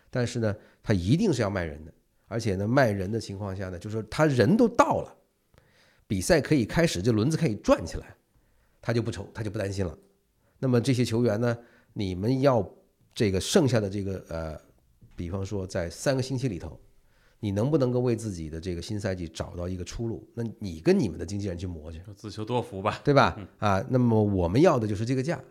[0.10, 1.94] 但是呢，他一定是要卖人的，
[2.28, 5.14] 而且呢，卖人的情况下呢，就是说他人都到了，
[6.08, 8.16] 比赛可以开始，这轮子可以转起来，
[8.82, 9.98] 他就不愁，他就不担心了。
[10.60, 11.58] 那么这些球员呢，
[11.94, 12.68] 你们要
[13.14, 14.60] 这个剩下的这个呃，
[15.16, 16.80] 比方说在三个星期里头，
[17.40, 20.28] 你能不能够为自己的这个新赛季找到一个出路？
[20.34, 23.02] 那你跟你们的经纪人去磨去，自求多福吧。
[23.04, 23.38] 对吧？
[23.60, 25.42] 啊，那么我们要的就是这个价，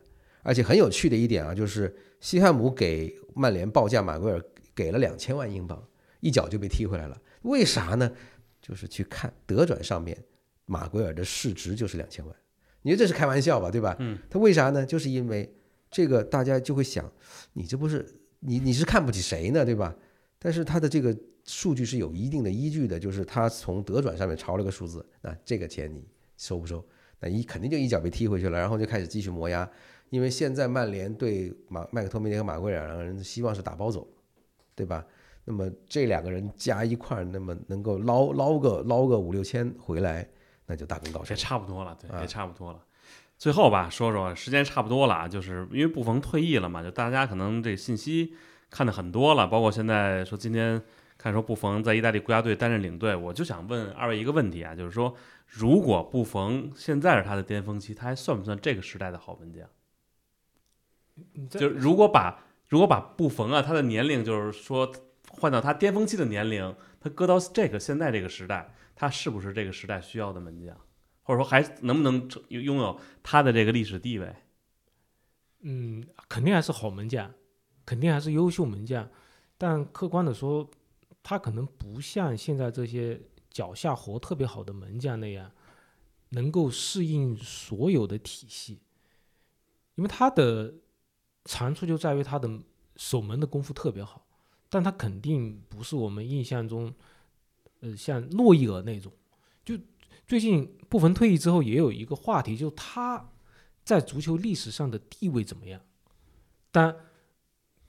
[0.43, 4.43] 而且很有趣的一点啊，就是西汉姆给曼联报价马奎尔
[4.75, 5.83] 给了两千万英镑，
[6.21, 7.21] 一脚就被踢回来了。
[7.43, 8.11] 为啥呢？
[8.63, 10.17] 就是去看德转上面
[10.67, 12.37] 马奎尔的市值就是两千万，
[12.83, 13.97] 你说这是开玩笑吧，对吧？
[13.99, 14.85] 嗯，他为啥呢？
[14.85, 15.51] 就是因为
[15.91, 17.11] 这个大家就会想，
[17.53, 18.07] 你这不是
[18.39, 19.95] 你你是看不起谁呢，对吧？
[20.39, 26.85] 但是他的这个数据是有一定的依据的，就是他从德转上面抄了个数字，那这个钱你收不收？
[27.19, 29.69] 那一肯定就一脚被踢回去了，然后就开始继续磨压，
[30.09, 34.09] 因为现在曼联对马麦克托米尼和马奎尔两个人希望是打包走，
[34.75, 35.05] 对吧？
[35.45, 40.29] 那么这两个人加一块儿，那么能够捞捞个捞个五六千回来，
[40.67, 41.43] 那就大功告成也。
[41.43, 42.83] 差不多了，对，啊也差不多了。
[43.41, 48.35] 最后吧，说说时间差不多了啊，就是因为布冯退役了嘛，就大家可能这信息
[48.69, 50.83] 看的很多了，包括现在说今天
[51.17, 55.17] 看说布冯在意大利国家队担任领队，我就想问二位一个问题啊，就是说
[55.47, 59.67] 如果布冯现在是他的巅峰期，他还算不算这个时代的好门将？
[61.49, 64.93] 就是如果把如果把布冯啊，他的年龄就是说
[65.31, 70.77] 换到他巅峰期的年龄，他搁到这个现在这个时代，他是不是这个时代需要的门将，
[71.31, 74.35] 或者说还能不能成拥有他的这个历史地位？
[75.61, 77.33] 嗯，肯定还是好门将，
[77.87, 79.09] 肯定还是优秀门将，
[79.57, 80.69] 但客观的说，
[81.23, 85.53] 他可能不像现在这些脚下活特别好的门将那样，
[86.31, 88.81] 能够适应所有的体系，
[89.95, 90.75] 因为他的
[91.45, 92.51] 长处就在于他的
[92.97, 94.27] 守门的功夫特别好，
[94.69, 96.93] 但他肯定不是我们印象中，
[97.79, 99.13] 呃，像诺伊尔那种。
[99.63, 99.79] 就
[100.31, 103.29] 最近布冯退役之后，也有一个话题，就是他
[103.83, 105.81] 在足球历史上的地位怎么样？
[106.71, 106.95] 但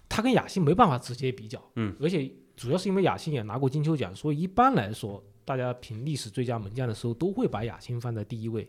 [0.09, 8.67] 他跟亚辛没办法直接比较，嗯，而且主要是因为亚辛也拿过金球奖，所以一般来说，大家评历史最佳门将的时候都会把亚辛放在第一位。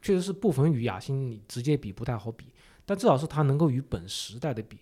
[0.00, 2.46] 确实是布冯与亚辛你直接比不太好比，
[2.86, 4.78] 但至少是他能够与本时代的比。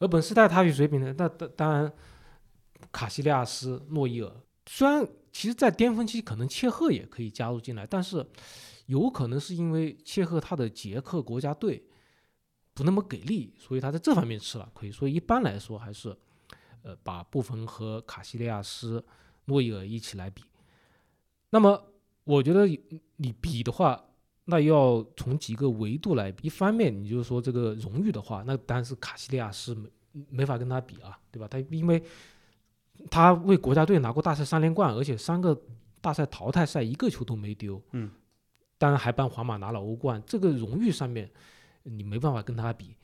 [0.00, 1.14] 而本时代他与谁比呢？
[1.16, 1.90] 那当当然，
[2.92, 4.30] 卡西利亚斯、诺伊尔，
[4.66, 8.24] 虽然其实在巅峰期可能切赫也可以加入进来，但是
[8.86, 11.82] 有可能是因为切赫他的捷克国家队
[12.74, 14.90] 不那么给力，所以他在这方面吃了亏。
[14.90, 16.16] 所以一般来说还是，
[16.82, 19.04] 呃，把布冯和卡西利亚斯、
[19.46, 20.42] 诺伊尔一起来比。
[21.50, 21.92] 那么
[22.24, 22.66] 我觉得
[23.16, 24.04] 你比的话，
[24.44, 26.46] 那要从几个维度来比。
[26.46, 29.88] 一方面，你就是说这个荣誉的话，那当然是卡西利亚斯没
[30.30, 31.46] 没法跟他比啊，对吧？
[31.48, 32.02] 他因为
[33.10, 35.58] 他为国家队拿过大赛三连冠，而且三个
[36.00, 38.10] 大赛淘汰赛一个球都没丢，嗯，
[38.78, 41.30] 当然还帮皇马拿了欧冠，这个荣誉上面
[41.82, 42.96] 你没办法跟他比。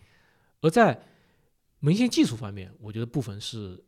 [0.60, 1.00] 而在
[1.78, 3.82] 门线技术方面，我觉得部分是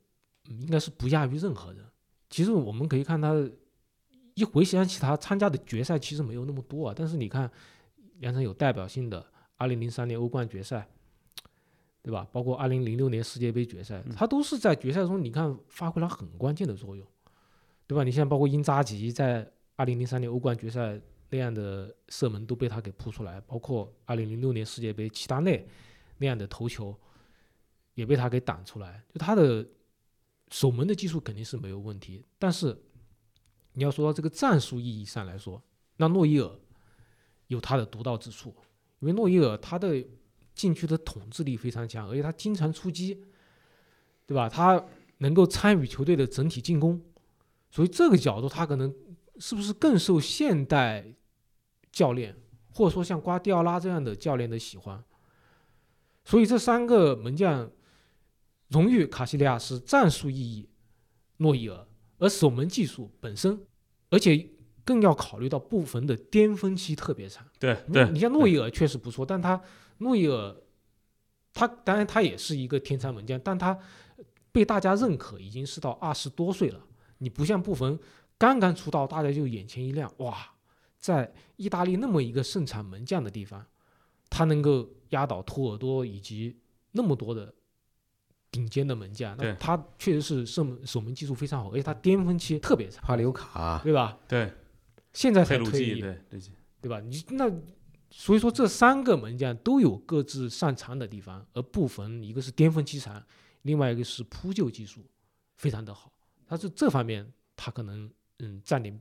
[0.49, 1.85] 嗯应该是不亚于任何人。
[2.31, 3.35] 其实我们可以看他
[4.35, 7.51] 一回想起他参加的决赛其实没有那么多啊，但是你看
[8.19, 10.87] 梁晨有代表性的二零零三年欧冠决赛，
[12.03, 12.27] 对吧？
[12.33, 17.07] 包括二零零六年世界杯决赛，他都是在决赛中你看发挥了很关键的作用，
[17.87, 18.05] 对吧？
[18.05, 20.99] 你像包括英扎吉在二零零三年欧冠决赛
[21.31, 25.69] 那样的射门都被他给扑出来，包括二零零六年世界杯齐达内
[26.17, 26.99] 那样的头球
[27.95, 29.67] 也被他给挡出来，就他的
[30.51, 32.75] 守门的技术肯定是没有问题，但是
[33.75, 35.63] 你要说到这个战术意义上来说，
[35.97, 36.51] 那诺伊尔
[37.49, 38.55] 有他的独到之处，
[39.01, 40.03] 因为诺伊尔他的
[40.59, 43.25] 禁区的统治力非常强，而且他经常出击，
[44.27, 44.49] 对吧？
[44.49, 44.85] 他
[45.19, 47.01] 能够参与球队的整体进攻，
[47.71, 48.93] 所以这个角度他可能
[49.39, 51.15] 是不是更受现代
[51.93, 52.37] 教练
[52.75, 55.03] 或者说像瓜迪奥拉这样的教练的喜欢？
[56.25, 57.71] 所以这三个门将，
[58.69, 60.69] 荣誉卡西利亚斯，战术意义
[61.39, 61.87] 诺伊尔，
[62.19, 63.61] 而守门技术本身，
[64.11, 64.51] 而且
[64.85, 67.47] 更要考虑到布冯的巅峰期特别长。
[67.59, 69.61] 对对，你像诺伊尔确实不错，但他
[69.99, 70.57] 诺伊尔，
[71.53, 73.79] 他当然他也是一个天才门将，但他
[74.53, 76.81] 被大家认可已经是到二十多岁了。
[77.19, 77.99] 你不像布冯
[78.39, 80.37] 刚刚出道，大家就眼前一亮，哇，
[80.99, 83.67] 在意大利那么一个盛产门将的地方，
[84.31, 86.57] 他能够压倒托尔多以及
[86.93, 87.53] 那么多的
[88.51, 94.17] 顶尖的门将，那他确实是射门守门技术非常好，而且他巅峰期特别长，帕里欧卡，对吧？
[94.29, 94.53] 对，
[95.13, 96.21] 现在才退役，对，
[96.81, 97.01] 对吧？
[97.01, 97.51] 你那
[98.21, 103.25] 所以说这三个门将都有各自擅长的地方，而布冯一个是巅峰期长，
[103.63, 105.07] 另外一个是扑救技术
[105.55, 106.13] 非常的好，
[106.45, 108.11] 他是这方面他可能
[108.41, 109.01] 嗯占领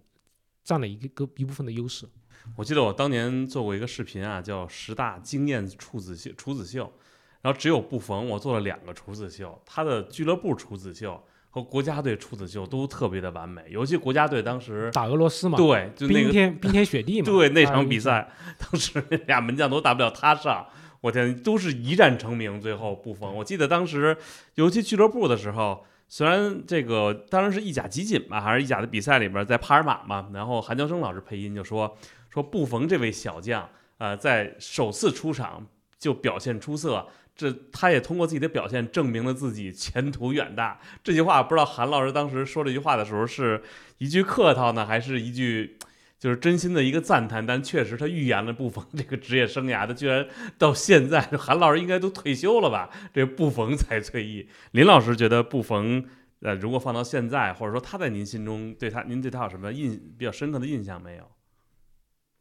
[0.64, 2.08] 占了一个一部分的优势。
[2.56, 6.94] 我记得我当年做过一个视频啊，叫十大经验处子秀处子秀，
[7.42, 11.22] 然后只有布冯我做了两个处子秀，他的俱乐部处子秀
[11.58, 18.30] 和国家队处子秀都特别的完美，尤其国家队当时打俄罗斯嘛，对就那冰个天冰天雪地嘛， 对那场比赛，
[18.60, 20.64] 当时那俩门将都打不了他上，
[21.02, 22.62] 我天，都是一战成名。
[22.62, 24.16] 最后布冯，我记得当时
[24.54, 31.98] 尤其俱乐部的时候，虽然这个当然是意甲集锦吧，还是意甲的比赛里边，在帕尔马嘛，然后韩乔生老师配音就说
[32.30, 35.66] 说布冯这位小将，呃，在首次出场
[35.98, 37.08] 就表现出色。
[37.38, 40.80] 这他也通过自己的表现证明了自己前途远大。
[41.04, 43.62] 这句话不知道韩老师当时说这句话的时候是
[44.00, 45.78] 一句客套呢，还是一句
[46.20, 50.28] 就是真心的一个赞叹，但确实他预言了布冯这个职业生涯，他居然
[50.58, 52.90] 到现在，韩老师应该都退休了吧？
[53.14, 54.50] 这布冯才退役。
[54.72, 56.04] 林老师觉得布冯，
[56.42, 61.32] 呃，如果放到现在，或者说他在您心中对他，您对他有什么印比较深刻的印象没有？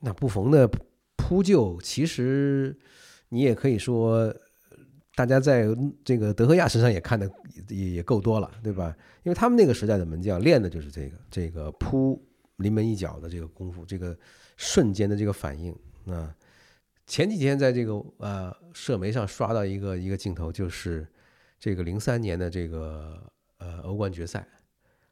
[0.01, 0.67] 那布冯的
[1.17, 2.79] 扑救，其实
[3.29, 4.35] 你也可以说，
[5.17, 5.67] 大家在
[6.05, 7.29] 这个德赫亚身上也看的
[7.69, 8.95] 也也够多了，对吧？
[9.23, 12.23] 因为他们那个时代的门将练的就是这个这个扑
[12.57, 14.15] 临门一脚的这个功夫，这个
[14.59, 16.37] 瞬间的这个反应啊。
[17.07, 21.07] 前几天在这个呃社媒上刷到一个一个镜头，就是
[21.59, 23.19] 这个零三年的这个
[23.57, 24.47] 呃欧冠决赛。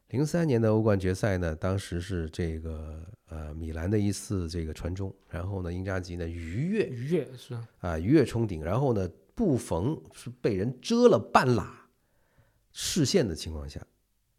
[0.09, 10.31] 零三年的欧冠决赛呢，当时是这个呃米兰的一次这个传中，然后呢英扎吉呢鱼跃愉悦是吧啊鱼跃冲顶，然后呢布冯是。
[10.41, 11.87] 被人遮了半拉
[12.71, 13.85] 视线的情况下，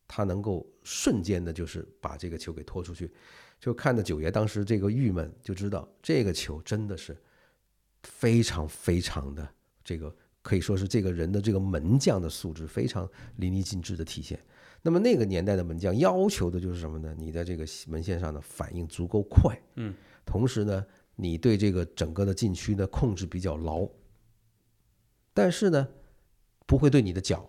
[0.09, 1.87] 他能够瞬间的就是。
[2.01, 3.13] 把这个球给拖出去，
[3.61, 7.17] 就看着九爷当时这个郁闷，就知道这个球真的是。
[8.03, 9.49] 非常非常的
[9.83, 10.87] 这个可以说是。
[10.87, 14.39] 这个人的这个门将的素质非常淋漓尽致的体现。
[14.81, 16.79] 那么那个年代的门将要求的就是。
[16.79, 17.13] 什么呢？
[17.19, 19.93] 你在这个门线上的反应足够快，嗯，
[20.25, 20.87] 同时呢，
[21.17, 23.89] 你对这个整个的禁区呢控制比较牢，
[25.37, 25.87] 但是呢，
[26.65, 27.47] 不会对你的脚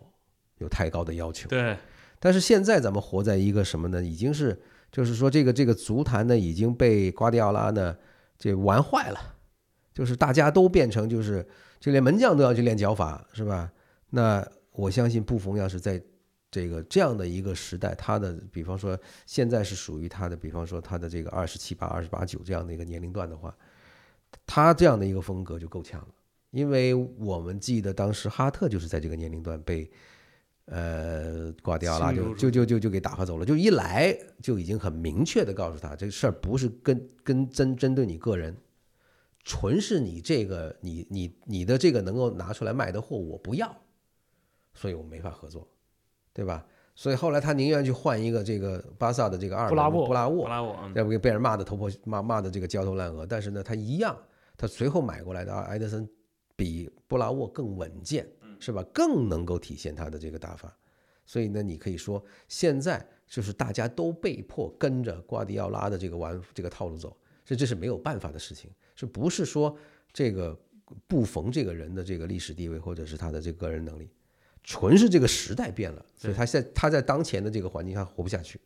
[0.58, 1.48] 有太高的要求。
[1.48, 1.78] 对，
[2.20, 4.04] 但是现在咱们活在一个什么呢？
[4.04, 4.62] 已经是
[4.92, 7.96] 就是说这个这个足坛呢已经被瓜迪奥拉呢
[8.38, 9.36] 这玩坏了，
[9.94, 11.48] 就是大家都变成就是
[11.80, 13.72] 就连门将都要去练脚法，是吧？
[14.10, 16.04] 那我相信布冯要是在
[16.52, 23.56] 这个这样的一个时代，他的比方说现在是属于他的，比方说他的这个二十七八、二十八九这样的一个年龄段的话，
[24.46, 26.08] 他这样的一个风格就够呛了。
[26.52, 29.90] 因为我们记得当时哈特就是在这个年龄段被
[30.66, 38.56] 呃瓜迪奥拉侵入就就就就就给打发走了，就一来就已经很明确的告诉他，这个事儿不是跟跟针针对你个人，
[39.44, 43.76] 纯是你这个你你你的这个能够拿出来卖的货我不要，
[44.74, 45.68] 所以我们没法合作，
[46.34, 46.66] 对吧？
[46.96, 54.18] 所以后来他宁愿去换一个这个巴萨的这个二布拉沃布拉沃，布拉沃，嗯要不被人骂的头破骂骂的这个焦头烂额，但是呢，他一样，
[54.58, 56.10] 他随后买过来的埃德森
[56.58, 58.28] 比布拉沃更稳健，
[58.60, 58.84] 是吧？
[58.94, 60.76] 更能够体现他的这个打法。
[61.26, 69.78] 所以呢，你可以说现在就是大家都被迫跟着瓜迪奥拉的这个玩这个套路走，这这是没有办法的事情，是不是说
[70.12, 70.58] 这个
[71.06, 74.10] 布冯这个人的这个历史地位或者是他的这个个人能力，
[74.64, 78.60] 纯是这个时代变了，所以他现在他在当前的这个环境下活不下去。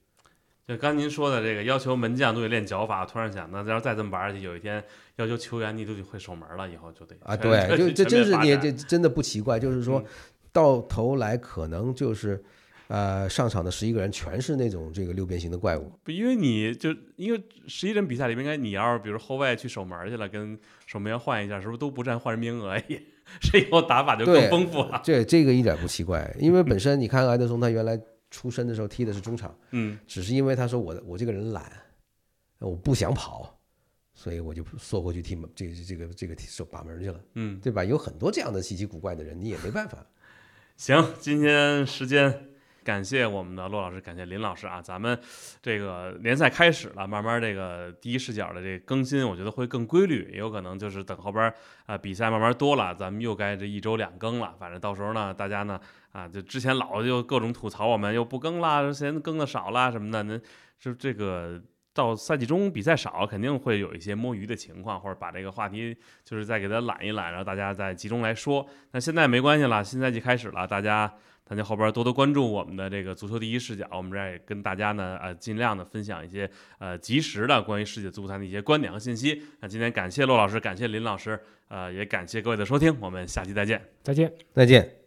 [0.68, 4.84] 就刚您说的这个要求门将都得练脚法，突然想，那要是再这么玩下去，有一天
[5.18, 10.06] 要求球员你都得会守门了，以后就得啊，对，就这真是你你这真的不奇怪，就是说嗯
[10.54, 12.44] 到头来可能就是，
[12.88, 23.02] 呃，上场的十一个人全是那种这个六边形的怪物，不，因为你就因为十一人比赛里面，应该你要是比如后卫去守门去了，跟守门员换一下，是不是都不占换人名额也？
[23.40, 25.00] 这以后打法就更丰富了。
[25.04, 27.98] 这这个一点不奇怪，因为本身你看埃德松他原来
[28.32, 31.72] 出身的时候踢的是中场，嗯，只是因为他说我我这个人懒，
[32.58, 33.60] 我不想跑，
[34.14, 37.84] 所以我就缩回去踢门这个这个这个手把门去了，嗯，对吧？
[37.84, 40.04] 有很多这样的稀奇古怪的人，你也没办法。
[40.78, 42.51] 行，今天时间。
[42.84, 44.82] 感谢我们的骆老师，感谢林老师啊！
[44.82, 45.18] 咱们
[45.62, 51.54] 这个联赛开始了，慢慢这个第一视角的这个更新，我觉得会更规律，也有可能就是等后边
[51.86, 54.56] 啊、比赛慢慢多了，咱们又该这一周两更了。
[54.60, 55.80] 反正到时候呢，大家呢
[56.12, 60.40] 啊，就之前老就各种吐槽我们又不更啦，现在更的少啦什么的，那
[60.80, 61.62] 是这个
[61.94, 68.66] 到赛季中比赛少，肯定会有一些摸鱼的情况，或者把这个话题就是再给它揽一揽，然后大家再集中来说。
[68.92, 71.14] 那现在没关系了，新赛季开始了，大家。
[71.52, 76.50] 大家后边多多关注我们的这个足球第一视角，我们这儿也跟大家呢呃尽量的分享一些
[76.80, 79.44] 呃及时的关于世界足坛的一些观点和信息。
[79.60, 81.38] 那今天感谢骆老师，感谢林老师，
[81.68, 83.82] 呃也感谢各位的收听，我们下期再见。
[84.02, 84.32] 再见。
[84.54, 85.01] 再见。